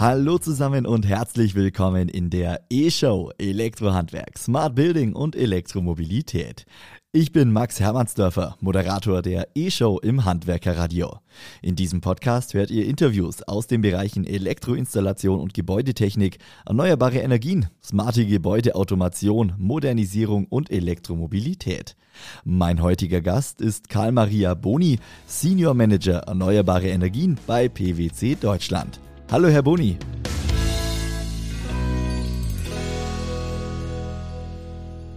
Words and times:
Hallo 0.00 0.38
zusammen 0.38 0.86
und 0.86 1.06
herzlich 1.06 1.54
willkommen 1.54 2.08
in 2.08 2.30
der 2.30 2.62
E-Show 2.70 3.32
Elektrohandwerk, 3.36 4.38
Smart 4.38 4.74
Building 4.74 5.12
und 5.12 5.36
Elektromobilität. 5.36 6.64
Ich 7.12 7.32
bin 7.32 7.52
Max 7.52 7.80
Hermannsdörfer, 7.80 8.56
Moderator 8.60 9.20
der 9.20 9.48
E-Show 9.54 9.98
im 9.98 10.24
Handwerkerradio. 10.24 11.18
In 11.60 11.76
diesem 11.76 12.00
Podcast 12.00 12.54
hört 12.54 12.70
ihr 12.70 12.86
Interviews 12.86 13.42
aus 13.42 13.66
den 13.66 13.82
Bereichen 13.82 14.24
Elektroinstallation 14.24 15.38
und 15.38 15.52
Gebäudetechnik, 15.52 16.38
erneuerbare 16.64 17.18
Energien, 17.18 17.66
smarte 17.84 18.24
Gebäudeautomation, 18.24 19.52
Modernisierung 19.58 20.46
und 20.46 20.70
Elektromobilität. 20.70 21.94
Mein 22.42 22.80
heutiger 22.80 23.20
Gast 23.20 23.60
ist 23.60 23.90
Karl-Maria 23.90 24.54
Boni, 24.54 24.98
Senior 25.26 25.74
Manager 25.74 26.20
Erneuerbare 26.20 26.88
Energien 26.88 27.36
bei 27.46 27.68
PwC 27.68 28.36
Deutschland. 28.40 28.98
Hallo, 29.30 29.46
Herr 29.46 29.62
Boni. 29.62 29.96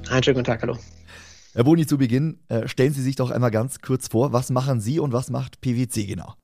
Einen 0.08 0.24
schönen 0.24 0.36
guten 0.36 0.44
Tag, 0.44 0.62
hallo. 0.62 0.78
Herr 1.56 1.64
Boni, 1.64 1.88
zu 1.88 1.98
Beginn 1.98 2.38
äh, 2.48 2.68
stellen 2.68 2.94
Sie 2.94 3.02
sich 3.02 3.16
doch 3.16 3.32
einmal 3.32 3.50
ganz 3.50 3.80
kurz 3.80 4.10
vor, 4.10 4.32
was 4.32 4.52
machen 4.52 4.82
Sie 4.82 5.00
und 5.00 5.14
was 5.14 5.32
macht 5.32 5.62
PwC 5.62 6.06
genau? 6.06 6.36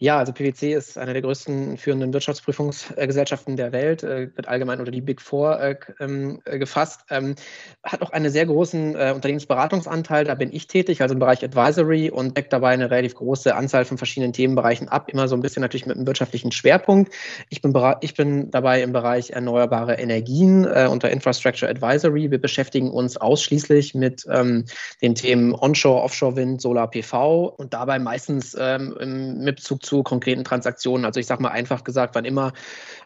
Ja, 0.00 0.18
also 0.18 0.32
PwC 0.32 0.74
ist 0.74 0.96
eine 0.96 1.12
der 1.12 1.22
größten 1.22 1.76
führenden 1.76 2.12
Wirtschaftsprüfungsgesellschaften 2.12 3.56
der 3.56 3.72
Welt, 3.72 4.04
äh, 4.04 4.30
wird 4.36 4.46
allgemein 4.46 4.78
unter 4.78 4.92
die 4.92 5.00
Big 5.00 5.20
Four 5.20 5.60
äh, 5.60 5.74
ähm, 5.98 6.40
äh, 6.44 6.60
gefasst, 6.60 7.00
ähm, 7.10 7.34
hat 7.82 8.00
auch 8.02 8.10
einen 8.10 8.30
sehr 8.30 8.46
großen 8.46 8.94
Unternehmensberatungsanteil, 8.94 10.24
da 10.24 10.34
bin 10.36 10.52
ich 10.52 10.68
tätig, 10.68 11.02
also 11.02 11.14
im 11.14 11.18
Bereich 11.18 11.42
Advisory 11.42 12.10
und 12.10 12.36
deckt 12.36 12.52
dabei 12.52 12.70
eine 12.70 12.90
relativ 12.90 13.16
große 13.16 13.54
Anzahl 13.54 13.84
von 13.84 13.98
verschiedenen 13.98 14.32
Themenbereichen 14.32 14.88
ab, 14.88 15.10
immer 15.10 15.26
so 15.26 15.34
ein 15.34 15.42
bisschen 15.42 15.62
natürlich 15.62 15.86
mit 15.86 15.96
einem 15.96 16.06
wirtschaftlichen 16.06 16.52
Schwerpunkt. 16.52 17.12
Ich 17.48 17.60
bin, 17.60 17.74
ich 18.00 18.14
bin 18.14 18.50
dabei 18.50 18.82
im 18.82 18.92
Bereich 18.92 19.30
erneuerbare 19.30 19.94
Energien 19.94 20.66
unter 20.66 21.10
Infrastructure 21.10 21.70
Advisory. 21.70 22.30
Wir 22.30 22.40
beschäftigen 22.40 22.90
uns 22.90 23.16
ausschließlich 23.16 23.94
mit 23.94 24.24
ähm, 24.30 24.64
den 25.02 25.14
Themen 25.14 25.54
Onshore, 25.54 26.02
Offshore 26.02 26.36
Wind, 26.36 26.60
Solar 26.60 26.90
PV 26.90 27.46
und 27.56 27.74
dabei 27.74 27.98
meistens 27.98 28.54
mit 28.54 29.56
Bezug 29.56 29.82
zu 29.88 30.02
konkreten 30.02 30.44
Transaktionen. 30.44 31.06
Also 31.06 31.18
ich 31.18 31.26
sage 31.26 31.42
mal 31.42 31.48
einfach 31.48 31.82
gesagt, 31.82 32.14
wann 32.14 32.26
immer 32.26 32.52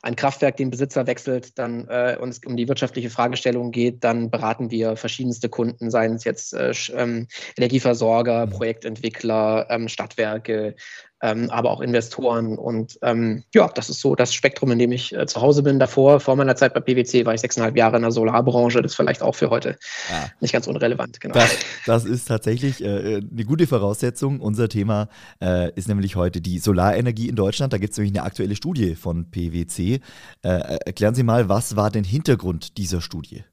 ein 0.03 0.17
Kraftwerk 0.17 0.57
den 0.57 0.71
Besitzer 0.71 1.07
wechselt, 1.07 1.59
dann 1.59 1.87
äh, 1.89 2.17
und 2.21 2.31
es 2.31 2.41
um 2.45 2.57
die 2.57 2.67
wirtschaftliche 2.69 3.09
Fragestellung 3.09 3.71
geht, 3.71 4.03
dann 4.03 4.31
beraten 4.31 4.71
wir 4.71 4.97
verschiedenste 4.97 5.49
Kunden, 5.49 5.91
seien 5.91 6.15
es 6.15 6.25
jetzt 6.25 6.55
äh, 6.55 6.73
ähm, 6.95 7.29
Energieversorger. 7.57 8.49
Projektentwickler, 8.49 9.67
ähm, 9.71 9.89
Stadtwerke, 9.89 10.75
ähm, 11.23 11.51
aber 11.51 11.70
auch 11.70 11.81
Investoren. 11.81 12.59
Und 12.59 12.98
ähm, 13.03 13.45
ja, 13.55 13.69
das 13.69 13.89
ist 13.89 14.01
so 14.01 14.15
das 14.15 14.34
Spektrum, 14.34 14.73
in 14.73 14.78
dem 14.78 14.92
ich 14.92 15.15
äh, 15.15 15.27
zu 15.27 15.41
Hause 15.41 15.62
bin. 15.62 15.79
Davor, 15.79 16.20
vor 16.20 16.34
meiner 16.37 16.56
Zeit 16.56 16.75
bei 16.75 16.81
PwC, 16.81 17.25
war 17.25 17.33
ich 17.33 17.41
sechseinhalb 17.41 17.77
Jahre 17.77 17.97
in 17.97 18.03
der 18.03 18.11
Solarbranche. 18.11 18.83
Das 18.83 18.92
ist 18.92 18.97
vielleicht 18.97 19.23
auch 19.23 19.34
für 19.34 19.48
heute 19.48 19.79
ja. 20.11 20.31
nicht 20.41 20.53
ganz 20.53 20.67
unrelevant. 20.67 21.20
Genau. 21.20 21.34
Das, 21.34 21.56
das 21.87 22.05
ist 22.05 22.27
tatsächlich 22.27 22.83
äh, 22.83 23.17
eine 23.19 23.45
gute 23.45 23.69
Voraussetzung. 23.69 24.41
Unser 24.41 24.69
Thema 24.69 25.09
äh, 25.41 25.73
ist 25.75 25.89
nämlich 25.89 26.17
heute 26.17 26.41
die 26.41 26.59
Solarenergie 26.59 27.29
in 27.29 27.36
Deutschland. 27.36 27.73
Da 27.73 27.79
gibt 27.79 27.92
es 27.92 27.98
nämlich 27.98 28.19
eine 28.19 28.27
aktuelle 28.27 28.57
Studie 28.57 28.97
von 28.97 29.31
PwC. 29.31 30.01
Äh, 30.42 30.48
erklären 30.84 31.14
Sie 31.14 31.23
mal, 31.23 31.48
was 31.48 31.77
war 31.77 31.91
denn 31.91 32.05
Hintergrund 32.05 32.77
dieser 32.79 33.01
Studie? 33.01 33.45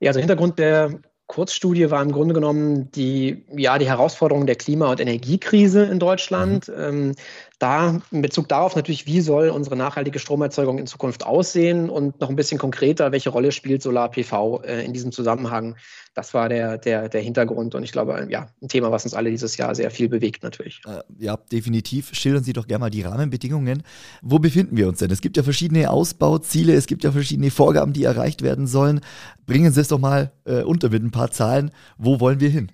Ja, 0.00 0.08
also 0.10 0.20
Hintergrund 0.20 0.58
der 0.58 0.98
Kurzstudie 1.30 1.92
war 1.92 2.02
im 2.02 2.10
Grunde 2.10 2.34
genommen 2.34 2.90
die, 2.90 3.44
ja, 3.56 3.78
die 3.78 3.86
Herausforderung 3.86 4.46
der 4.46 4.56
Klima- 4.56 4.90
und 4.90 4.98
Energiekrise 4.98 5.84
in 5.84 6.00
Deutschland. 6.00 6.66
Mhm. 6.66 6.74
Ähm, 6.76 7.14
da 7.60 8.00
in 8.10 8.22
Bezug 8.22 8.48
darauf 8.48 8.74
natürlich, 8.74 9.06
wie 9.06 9.20
soll 9.20 9.50
unsere 9.50 9.76
nachhaltige 9.76 10.18
Stromerzeugung 10.18 10.78
in 10.78 10.86
Zukunft 10.86 11.26
aussehen 11.26 11.90
und 11.90 12.18
noch 12.18 12.30
ein 12.30 12.36
bisschen 12.36 12.58
konkreter, 12.58 13.12
welche 13.12 13.28
Rolle 13.28 13.52
spielt 13.52 13.82
Solar-PV 13.82 14.62
äh, 14.64 14.84
in 14.84 14.94
diesem 14.94 15.12
Zusammenhang. 15.12 15.76
Das 16.14 16.32
war 16.32 16.48
der, 16.48 16.78
der, 16.78 17.10
der 17.10 17.20
Hintergrund 17.20 17.74
und 17.74 17.82
ich 17.82 17.92
glaube, 17.92 18.26
ja, 18.30 18.48
ein 18.62 18.68
Thema, 18.68 18.90
was 18.90 19.04
uns 19.04 19.12
alle 19.12 19.30
dieses 19.30 19.58
Jahr 19.58 19.74
sehr 19.74 19.90
viel 19.90 20.08
bewegt 20.08 20.42
natürlich. 20.42 20.80
Äh, 20.86 21.02
ja, 21.18 21.36
definitiv. 21.36 22.14
Schildern 22.14 22.42
Sie 22.42 22.54
doch 22.54 22.66
gerne 22.66 22.80
mal 22.80 22.90
die 22.90 23.02
Rahmenbedingungen. 23.02 23.82
Wo 24.22 24.38
befinden 24.38 24.78
wir 24.78 24.88
uns 24.88 24.98
denn? 24.98 25.10
Es 25.10 25.20
gibt 25.20 25.36
ja 25.36 25.42
verschiedene 25.42 25.90
Ausbauziele, 25.90 26.72
es 26.72 26.86
gibt 26.86 27.04
ja 27.04 27.12
verschiedene 27.12 27.50
Vorgaben, 27.50 27.92
die 27.92 28.04
erreicht 28.04 28.40
werden 28.40 28.66
sollen. 28.66 29.00
Bringen 29.46 29.70
Sie 29.70 29.82
es 29.82 29.88
doch 29.88 29.98
mal 29.98 30.32
äh, 30.46 30.62
unter 30.62 30.88
mit 30.88 31.02
ein 31.02 31.10
paar 31.10 31.30
Zahlen. 31.30 31.72
Wo 31.98 32.20
wollen 32.20 32.40
wir 32.40 32.48
hin? 32.48 32.72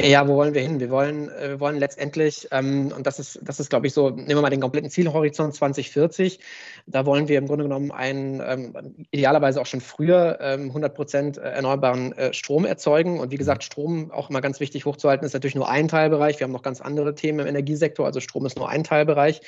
Ja, 0.00 0.26
wo 0.26 0.34
wollen 0.34 0.54
wir 0.54 0.60
hin? 0.62 0.80
Wir 0.80 0.90
wollen, 0.90 1.28
äh, 1.28 1.50
wir 1.50 1.60
wollen 1.60 1.78
letztendlich, 1.78 2.48
ähm, 2.50 2.92
und 2.96 3.06
das 3.06 3.20
ist, 3.20 3.38
das 3.42 3.60
ist, 3.60 3.70
glaube 3.70 3.86
ich, 3.86 3.92
so, 3.92 4.10
nehmen 4.10 4.28
wir 4.28 4.42
mal 4.42 4.50
den 4.50 4.60
kompletten 4.60 4.90
Zielhorizont 4.90 5.54
2040. 5.54 6.40
Da 6.86 7.06
wollen 7.06 7.28
wir 7.28 7.38
im 7.38 7.46
Grunde 7.46 7.62
genommen 7.64 7.92
einen, 7.92 8.42
ähm, 8.44 9.06
idealerweise 9.12 9.60
auch 9.60 9.66
schon 9.66 9.80
früher, 9.80 10.38
ähm, 10.40 10.72
100 10.72 10.96
Prozent 10.96 11.36
erneuerbaren 11.38 12.12
äh, 12.18 12.32
Strom 12.34 12.64
erzeugen. 12.64 13.20
Und 13.20 13.30
wie 13.30 13.36
gesagt, 13.36 13.62
Strom 13.62 14.10
auch 14.10 14.30
immer 14.30 14.40
ganz 14.40 14.58
wichtig 14.58 14.84
hochzuhalten, 14.84 15.24
ist 15.24 15.32
natürlich 15.32 15.54
nur 15.54 15.68
ein 15.68 15.86
Teilbereich. 15.86 16.40
Wir 16.40 16.46
haben 16.46 16.52
noch 16.52 16.62
ganz 16.62 16.80
andere 16.80 17.14
Themen 17.14 17.38
im 17.38 17.46
Energiesektor, 17.46 18.04
also 18.04 18.18
Strom 18.18 18.46
ist 18.46 18.56
nur 18.56 18.68
ein 18.68 18.82
Teilbereich. 18.82 19.42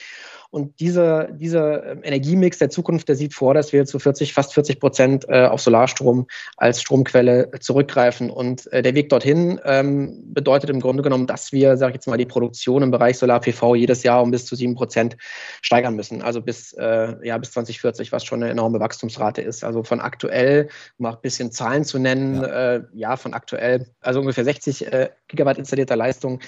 Und 0.51 0.81
dieser, 0.81 1.25
dieser 1.25 1.93
ähm, 1.93 2.01
Energiemix 2.03 2.59
der 2.59 2.71
Zukunft, 2.71 3.09
der 3.09 3.17
sieht 3.17 3.35
vor, 3.35 3.55
dass 3.55 3.73
wir 3.73 3.85
zu 3.87 3.99
40, 3.99 4.33
fast 4.33 4.55
40 4.55 4.81
Prozent 4.81 5.27
äh, 5.29 5.47
auf 5.47 5.61
Solarstrom 5.61 6.27
als 6.57 6.81
Stromquelle 6.81 7.51
zurückgreifen. 7.61 8.31
Und 8.31 8.71
äh, 8.73 8.83
der 8.83 8.95
Weg 8.95 9.09
dorthin 9.09 9.61
ähm, 9.65 10.23
bedeutet 10.33 10.71
im 10.71 10.81
Grunde 10.81 11.03
genommen, 11.03 11.27
dass 11.27 11.53
wir, 11.53 11.77
sage 11.77 11.91
ich 11.91 11.95
jetzt 11.97 12.07
mal, 12.07 12.17
die 12.17 12.27
Produktion 12.27 12.83
im 12.83 12.91
Bereich 12.91 13.19
Solar-PV 13.19 13.75
jedes 13.75 14.03
Jahr 14.03 14.23
um 14.23 14.31
bis 14.31 14.47
zu 14.47 14.57
sieben 14.57 14.75
Prozent 14.75 15.17
steigern 15.63 15.95
müssen. 15.97 16.23
Also 16.23 16.41
bis, 16.41 16.73
äh, 16.75 17.15
ja, 17.23 17.37
bis 17.39 17.53
2040, 17.53 18.13
was 18.13 18.25
schon 18.25 18.43
eine 18.43 18.51
enorme 18.51 18.81
Wachstumsrate 18.81 19.43
ist. 19.43 19.65
Also 19.65 19.83
von 19.83 20.01
aktuell, 20.01 20.69
um 20.99 21.07
auch 21.07 21.17
ein 21.17 21.23
bisschen 21.23 21.53
Zahlen 21.53 21.85
zu 21.85 21.99
nennen, 21.99 22.37
ja, 22.37 22.75
äh, 22.75 22.83
ja 22.95 23.17
von 23.17 23.35
aktuell, 23.35 23.87
also 24.01 24.21
ungefähr 24.21 24.45
60 24.45 24.93
äh, 24.93 25.11
Gigawatt 25.29 25.59
installierter 25.59 25.97
Leistung, 25.97 26.41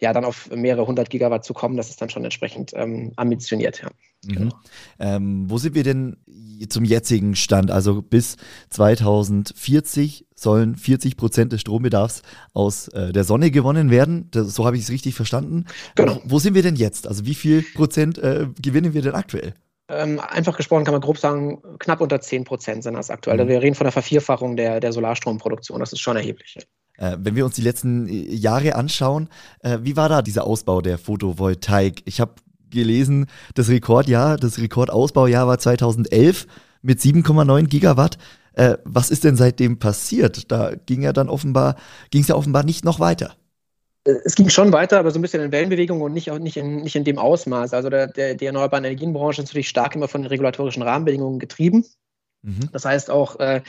ja, 0.00 0.12
dann 0.12 0.24
auf 0.24 0.50
mehrere 0.50 0.86
hundert 0.86 1.08
Gigawatt 1.08 1.44
zu 1.44 1.54
kommen, 1.54 1.76
das 1.76 1.88
ist 1.90 2.02
dann 2.02 2.10
schon 2.10 2.24
entsprechend 2.24 2.72
ähm, 2.74 3.12
ambitioniert 3.16 3.43
ambitioniert, 3.44 3.82
ja. 3.82 3.88
Mhm. 4.26 4.34
Genau. 4.34 4.54
Ähm, 4.98 5.50
wo 5.50 5.58
sind 5.58 5.74
wir 5.74 5.82
denn 5.82 6.16
zum 6.68 6.84
jetzigen 6.84 7.36
Stand? 7.36 7.70
Also 7.70 8.00
bis 8.00 8.36
2040 8.70 10.26
sollen 10.34 10.76
40 10.76 11.16
Prozent 11.16 11.52
des 11.52 11.60
Strombedarfs 11.60 12.22
aus 12.54 12.88
äh, 12.88 13.12
der 13.12 13.24
Sonne 13.24 13.50
gewonnen 13.50 13.90
werden. 13.90 14.28
Das, 14.30 14.54
so 14.54 14.64
habe 14.64 14.76
ich 14.76 14.84
es 14.84 14.90
richtig 14.90 15.14
verstanden. 15.14 15.66
Genau. 15.94 16.20
Wo 16.24 16.38
sind 16.38 16.54
wir 16.54 16.62
denn 16.62 16.76
jetzt? 16.76 17.06
Also 17.06 17.26
wie 17.26 17.34
viel 17.34 17.62
Prozent 17.74 18.18
äh, 18.18 18.48
gewinnen 18.60 18.94
wir 18.94 19.02
denn 19.02 19.14
aktuell? 19.14 19.54
Ähm, 19.88 20.18
einfach 20.18 20.56
gesprochen 20.56 20.84
kann 20.84 20.94
man 20.94 21.02
grob 21.02 21.18
sagen, 21.18 21.60
knapp 21.78 22.00
unter 22.00 22.18
10 22.18 22.44
Prozent 22.44 22.82
sind 22.82 22.94
das 22.94 23.10
aktuell. 23.10 23.44
Mhm. 23.44 23.48
Wir 23.48 23.60
reden 23.60 23.74
von 23.74 23.84
der 23.84 23.92
Vervierfachung 23.92 24.56
der, 24.56 24.80
der 24.80 24.92
Solarstromproduktion. 24.92 25.80
Das 25.80 25.92
ist 25.92 26.00
schon 26.00 26.16
erheblich. 26.16 26.56
Äh, 26.96 27.16
wenn 27.18 27.36
wir 27.36 27.44
uns 27.44 27.56
die 27.56 27.62
letzten 27.62 28.08
Jahre 28.08 28.76
anschauen, 28.76 29.28
äh, 29.60 29.78
wie 29.82 29.96
war 29.96 30.08
da 30.08 30.22
dieser 30.22 30.46
Ausbau 30.46 30.80
der 30.80 30.96
Photovoltaik? 30.96 32.02
Ich 32.06 32.20
habe 32.20 32.34
gelesen, 32.74 33.26
das 33.54 33.68
Rekordjahr, 33.70 34.36
das 34.36 34.58
Rekordausbaujahr 34.58 35.46
war 35.46 35.58
2011 35.58 36.46
mit 36.82 37.00
7,9 37.00 37.66
Gigawatt. 37.68 38.18
Äh, 38.52 38.76
was 38.84 39.10
ist 39.10 39.24
denn 39.24 39.36
seitdem 39.36 39.78
passiert? 39.78 40.52
Da 40.52 40.74
ging 40.86 41.02
ja 41.02 41.12
dann 41.12 41.28
offenbar, 41.28 41.76
ging 42.10 42.22
es 42.22 42.28
ja 42.28 42.34
offenbar 42.34 42.64
nicht 42.64 42.84
noch 42.84 43.00
weiter. 43.00 43.34
Es 44.04 44.34
ging 44.34 44.50
schon 44.50 44.70
weiter, 44.70 44.98
aber 44.98 45.10
so 45.10 45.18
ein 45.18 45.22
bisschen 45.22 45.42
in 45.42 45.50
Wellenbewegung 45.50 46.02
und 46.02 46.12
nicht, 46.12 46.30
nicht, 46.40 46.58
in, 46.58 46.82
nicht 46.82 46.94
in 46.94 47.04
dem 47.04 47.18
Ausmaß. 47.18 47.72
Also 47.72 47.88
der, 47.88 48.08
der, 48.08 48.34
die 48.34 48.44
erneuerbaren 48.44 48.84
Energienbranche 48.84 49.40
ist 49.40 49.48
natürlich 49.48 49.68
stark 49.68 49.96
immer 49.96 50.08
von 50.08 50.20
den 50.20 50.28
regulatorischen 50.28 50.82
Rahmenbedingungen 50.82 51.38
getrieben. 51.38 51.86
Mhm. 52.44 52.68
Das 52.72 52.84
heißt 52.84 53.10
auch 53.10 53.40
äh, 53.40 53.62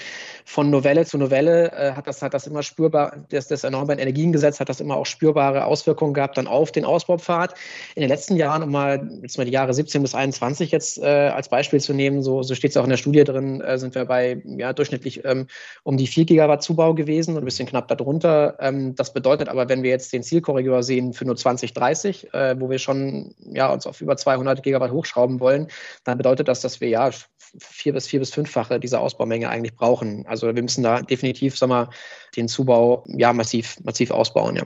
von 0.44 0.70
Novelle 0.70 1.06
zu 1.06 1.18
Novelle 1.18 1.72
äh, 1.72 1.94
hat, 1.94 2.08
das, 2.08 2.22
hat 2.22 2.34
das 2.34 2.46
immer 2.46 2.62
spürbar, 2.62 3.26
das, 3.30 3.48
das 3.48 3.64
Erneuerbare 3.64 4.00
Energiengesetz 4.02 4.60
hat 4.60 4.68
das 4.68 4.82
immer 4.82 4.98
auch 4.98 5.06
spürbare 5.06 5.64
Auswirkungen 5.66 6.14
gehabt 6.14 6.38
dann 6.38 6.48
auf 6.48 6.74
den 6.74 6.84
Ausbaupfad. 6.84 7.54
In 7.96 8.02
den 8.02 8.10
letzten 8.10 8.36
Jahren, 8.36 8.64
um 8.64 8.72
mal 8.72 9.10
jetzt 9.22 9.38
mal 9.38 9.46
die 9.46 9.52
Jahre 9.52 9.74
17 9.74 10.02
bis 10.02 10.14
21 10.14 10.72
jetzt 10.72 10.98
äh, 10.98 11.06
als 11.06 11.48
Beispiel 11.48 11.80
zu 11.80 11.94
nehmen, 11.94 12.22
so, 12.22 12.44
so 12.44 12.54
steht 12.54 12.72
es 12.72 12.78
auch 12.78 12.84
in 12.84 12.90
der 12.90 12.98
Studie 12.98 13.24
drin, 13.24 13.62
äh, 13.62 13.78
sind 13.78 13.96
wir 13.96 14.04
bei 14.04 14.42
ja, 14.44 14.74
durchschnittlich 14.74 15.24
ähm, 15.24 15.48
um 15.84 15.96
die 15.96 16.08
4 16.08 16.26
Gigawatt 16.26 16.62
Zubau 16.62 16.94
gewesen 16.94 17.36
und 17.36 17.44
ein 17.44 17.46
bisschen 17.46 17.68
knapp 17.68 17.88
darunter. 17.88 18.58
Ähm, 18.60 18.94
das 18.96 19.14
bedeutet 19.14 19.48
aber, 19.48 19.70
wenn 19.70 19.84
wir 19.84 19.92
jetzt 19.92 20.12
den 20.12 20.22
Zielkorridor 20.22 20.84
sehen 20.84 21.14
für 21.14 21.24
nur 21.24 21.38
2030, 21.38 22.34
äh, 22.34 22.60
wo 22.60 22.70
wir 22.70 22.80
schon 22.80 23.36
ja, 23.54 23.72
uns 23.72 23.88
auf 23.88 24.02
über 24.02 24.18
200 24.18 24.64
Gigawatt 24.64 24.92
hochschrauben 24.92 25.40
wollen, 25.40 25.68
dann 26.04 26.18
bedeutet 26.18 26.50
das, 26.50 26.60
dass 26.60 26.82
wir 26.82 26.90
ja 26.90 27.10
vier 27.60 27.94
bis 27.94 28.08
vier 28.08 28.20
bis 28.20 28.32
fünffache 28.66 28.80
dieser 28.80 29.02
Ausbaumenge 29.02 29.50
eigentlich 29.50 29.76
brauchen. 29.76 30.26
Also 30.28 30.54
wir 30.54 30.62
müssen 30.62 30.84
da 30.84 31.02
definitiv, 31.02 31.58
sag 31.58 31.70
mal, 31.70 31.90
den 32.36 32.48
Zubau 32.48 33.04
ja 33.08 33.34
massiv, 33.34 33.78
massiv 33.84 34.12
ausbauen, 34.12 34.56
ja. 34.56 34.64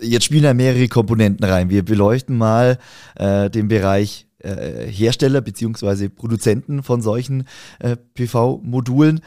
Jetzt 0.00 0.24
spielen 0.24 0.44
da 0.44 0.54
mehrere 0.54 0.88
Komponenten 0.88 1.44
rein. 1.44 1.68
Wir 1.68 1.84
beleuchten 1.84 2.36
mal 2.36 2.78
äh, 3.16 3.50
den 3.50 3.68
Bereich 3.68 4.26
äh, 4.38 4.86
Hersteller 4.86 5.40
bzw. 5.40 6.08
Produzenten 6.08 6.82
von 6.82 7.02
solchen 7.02 7.46
äh, 7.78 7.96
PV-Modulen. 8.14 9.20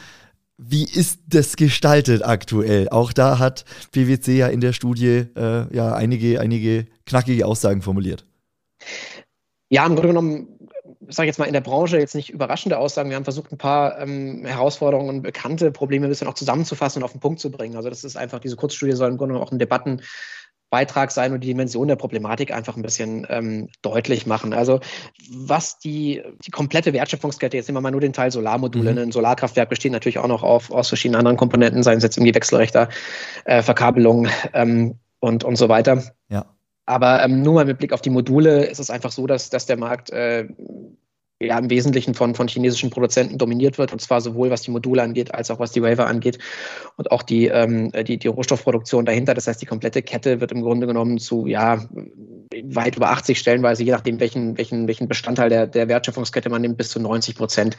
Wie 0.57 0.83
ist 0.83 1.19
das 1.27 1.55
gestaltet 1.55 2.25
aktuell? 2.25 2.89
Auch 2.89 3.13
da 3.13 3.39
hat 3.39 3.65
PwC 3.91 4.37
ja 4.37 4.47
in 4.47 4.61
der 4.61 4.73
Studie 4.73 5.25
äh, 5.35 5.75
ja 5.75 5.93
einige, 5.93 6.39
einige 6.39 6.87
knackige 7.05 7.45
Aussagen 7.45 7.81
formuliert. 7.81 8.25
Ja, 9.69 9.85
im 9.85 9.95
Grunde 9.95 10.09
genommen 10.09 10.54
sage 11.09 11.27
jetzt 11.27 11.39
mal, 11.39 11.45
in 11.45 11.53
der 11.53 11.61
Branche 11.61 11.97
jetzt 11.97 12.15
nicht 12.15 12.29
überraschende 12.29 12.77
Aussagen. 12.77 13.09
Wir 13.09 13.15
haben 13.15 13.23
versucht, 13.23 13.51
ein 13.51 13.57
paar 13.57 13.99
ähm, 13.99 14.45
Herausforderungen 14.45 15.09
und 15.09 15.21
bekannte 15.21 15.71
Probleme 15.71 16.07
ein 16.07 16.09
bisschen 16.09 16.27
auch 16.27 16.33
zusammenzufassen 16.33 17.01
und 17.01 17.05
auf 17.05 17.11
den 17.11 17.21
Punkt 17.21 17.39
zu 17.39 17.51
bringen. 17.51 17.75
Also 17.75 17.89
das 17.89 18.03
ist 18.03 18.17
einfach, 18.17 18.39
diese 18.39 18.55
Kurzstudie 18.55 18.93
soll 18.93 19.09
im 19.09 19.17
Grunde 19.17 19.39
auch 19.39 19.51
ein 19.51 19.59
Debattenbeitrag 19.59 21.11
sein 21.11 21.33
und 21.33 21.41
die 21.41 21.47
Dimension 21.47 21.87
der 21.87 21.95
Problematik 21.95 22.53
einfach 22.53 22.75
ein 22.75 22.81
bisschen 22.81 23.27
ähm, 23.29 23.69
deutlich 23.81 24.25
machen. 24.25 24.53
Also 24.53 24.79
was 25.29 25.79
die, 25.79 26.23
die 26.45 26.51
komplette 26.51 26.93
Wertschöpfungskette, 26.93 27.57
jetzt 27.57 27.67
nehmen 27.67 27.77
wir 27.77 27.81
mal 27.81 27.91
nur 27.91 28.01
den 28.01 28.13
Teil 28.13 28.31
Solarmodule, 28.31 28.91
mhm. 28.93 28.97
ein 28.97 29.11
Solarkraftwerk 29.11 29.69
besteht 29.69 29.91
natürlich 29.91 30.19
auch 30.19 30.27
noch 30.27 30.43
auf, 30.43 30.71
aus 30.71 30.87
verschiedenen 30.87 31.19
anderen 31.19 31.37
Komponenten, 31.37 31.83
seien 31.83 31.97
es 31.97 32.03
jetzt 32.03 32.17
irgendwie 32.17 32.35
Wechselrechter, 32.35 32.89
äh, 33.45 33.61
Verkabelung 33.61 34.27
ähm, 34.53 34.99
und, 35.19 35.43
und 35.43 35.55
so 35.55 35.69
weiter. 35.69 36.03
Ja. 36.29 36.45
Aber 36.85 37.23
ähm, 37.23 37.41
nur 37.41 37.53
mal 37.53 37.65
mit 37.65 37.77
Blick 37.79 37.93
auf 37.93 38.01
die 38.01 38.09
Module 38.09 38.65
ist 38.65 38.79
es 38.79 38.89
einfach 38.89 39.11
so, 39.11 39.25
dass, 39.27 39.49
dass 39.49 39.65
der 39.65 39.77
Markt 39.77 40.11
äh, 40.11 40.47
ja 41.41 41.57
im 41.57 41.69
Wesentlichen 41.69 42.13
von, 42.13 42.35
von 42.35 42.47
chinesischen 42.47 42.89
Produzenten 42.89 43.37
dominiert 43.37 43.77
wird, 43.77 43.91
und 43.91 43.99
zwar 43.99 44.21
sowohl 44.21 44.49
was 44.49 44.61
die 44.61 44.71
Module 44.71 45.01
angeht, 45.01 45.33
als 45.33 45.51
auch 45.51 45.59
was 45.59 45.71
die 45.71 45.81
Waver 45.81 46.07
angeht 46.07 46.39
und 46.97 47.11
auch 47.11 47.23
die, 47.23 47.47
ähm, 47.47 47.91
die, 47.91 48.17
die 48.17 48.27
Rohstoffproduktion 48.27 49.05
dahinter. 49.05 49.33
Das 49.33 49.47
heißt, 49.47 49.61
die 49.61 49.65
komplette 49.65 50.01
Kette 50.01 50.39
wird 50.39 50.51
im 50.51 50.61
Grunde 50.61 50.87
genommen 50.87 51.17
zu 51.17 51.47
ja, 51.47 51.83
weit 52.63 52.95
über 52.95 53.09
80 53.09 53.37
stellenweise, 53.39 53.83
je 53.83 53.91
nachdem, 53.91 54.19
welchen, 54.19 54.57
welchen, 54.57 54.87
welchen 54.87 55.07
Bestandteil 55.07 55.49
der, 55.49 55.67
der 55.67 55.87
Wertschöpfungskette 55.87 56.49
man 56.49 56.61
nimmt, 56.61 56.77
bis 56.77 56.89
zu 56.89 56.99
90 56.99 57.35
Prozent 57.35 57.77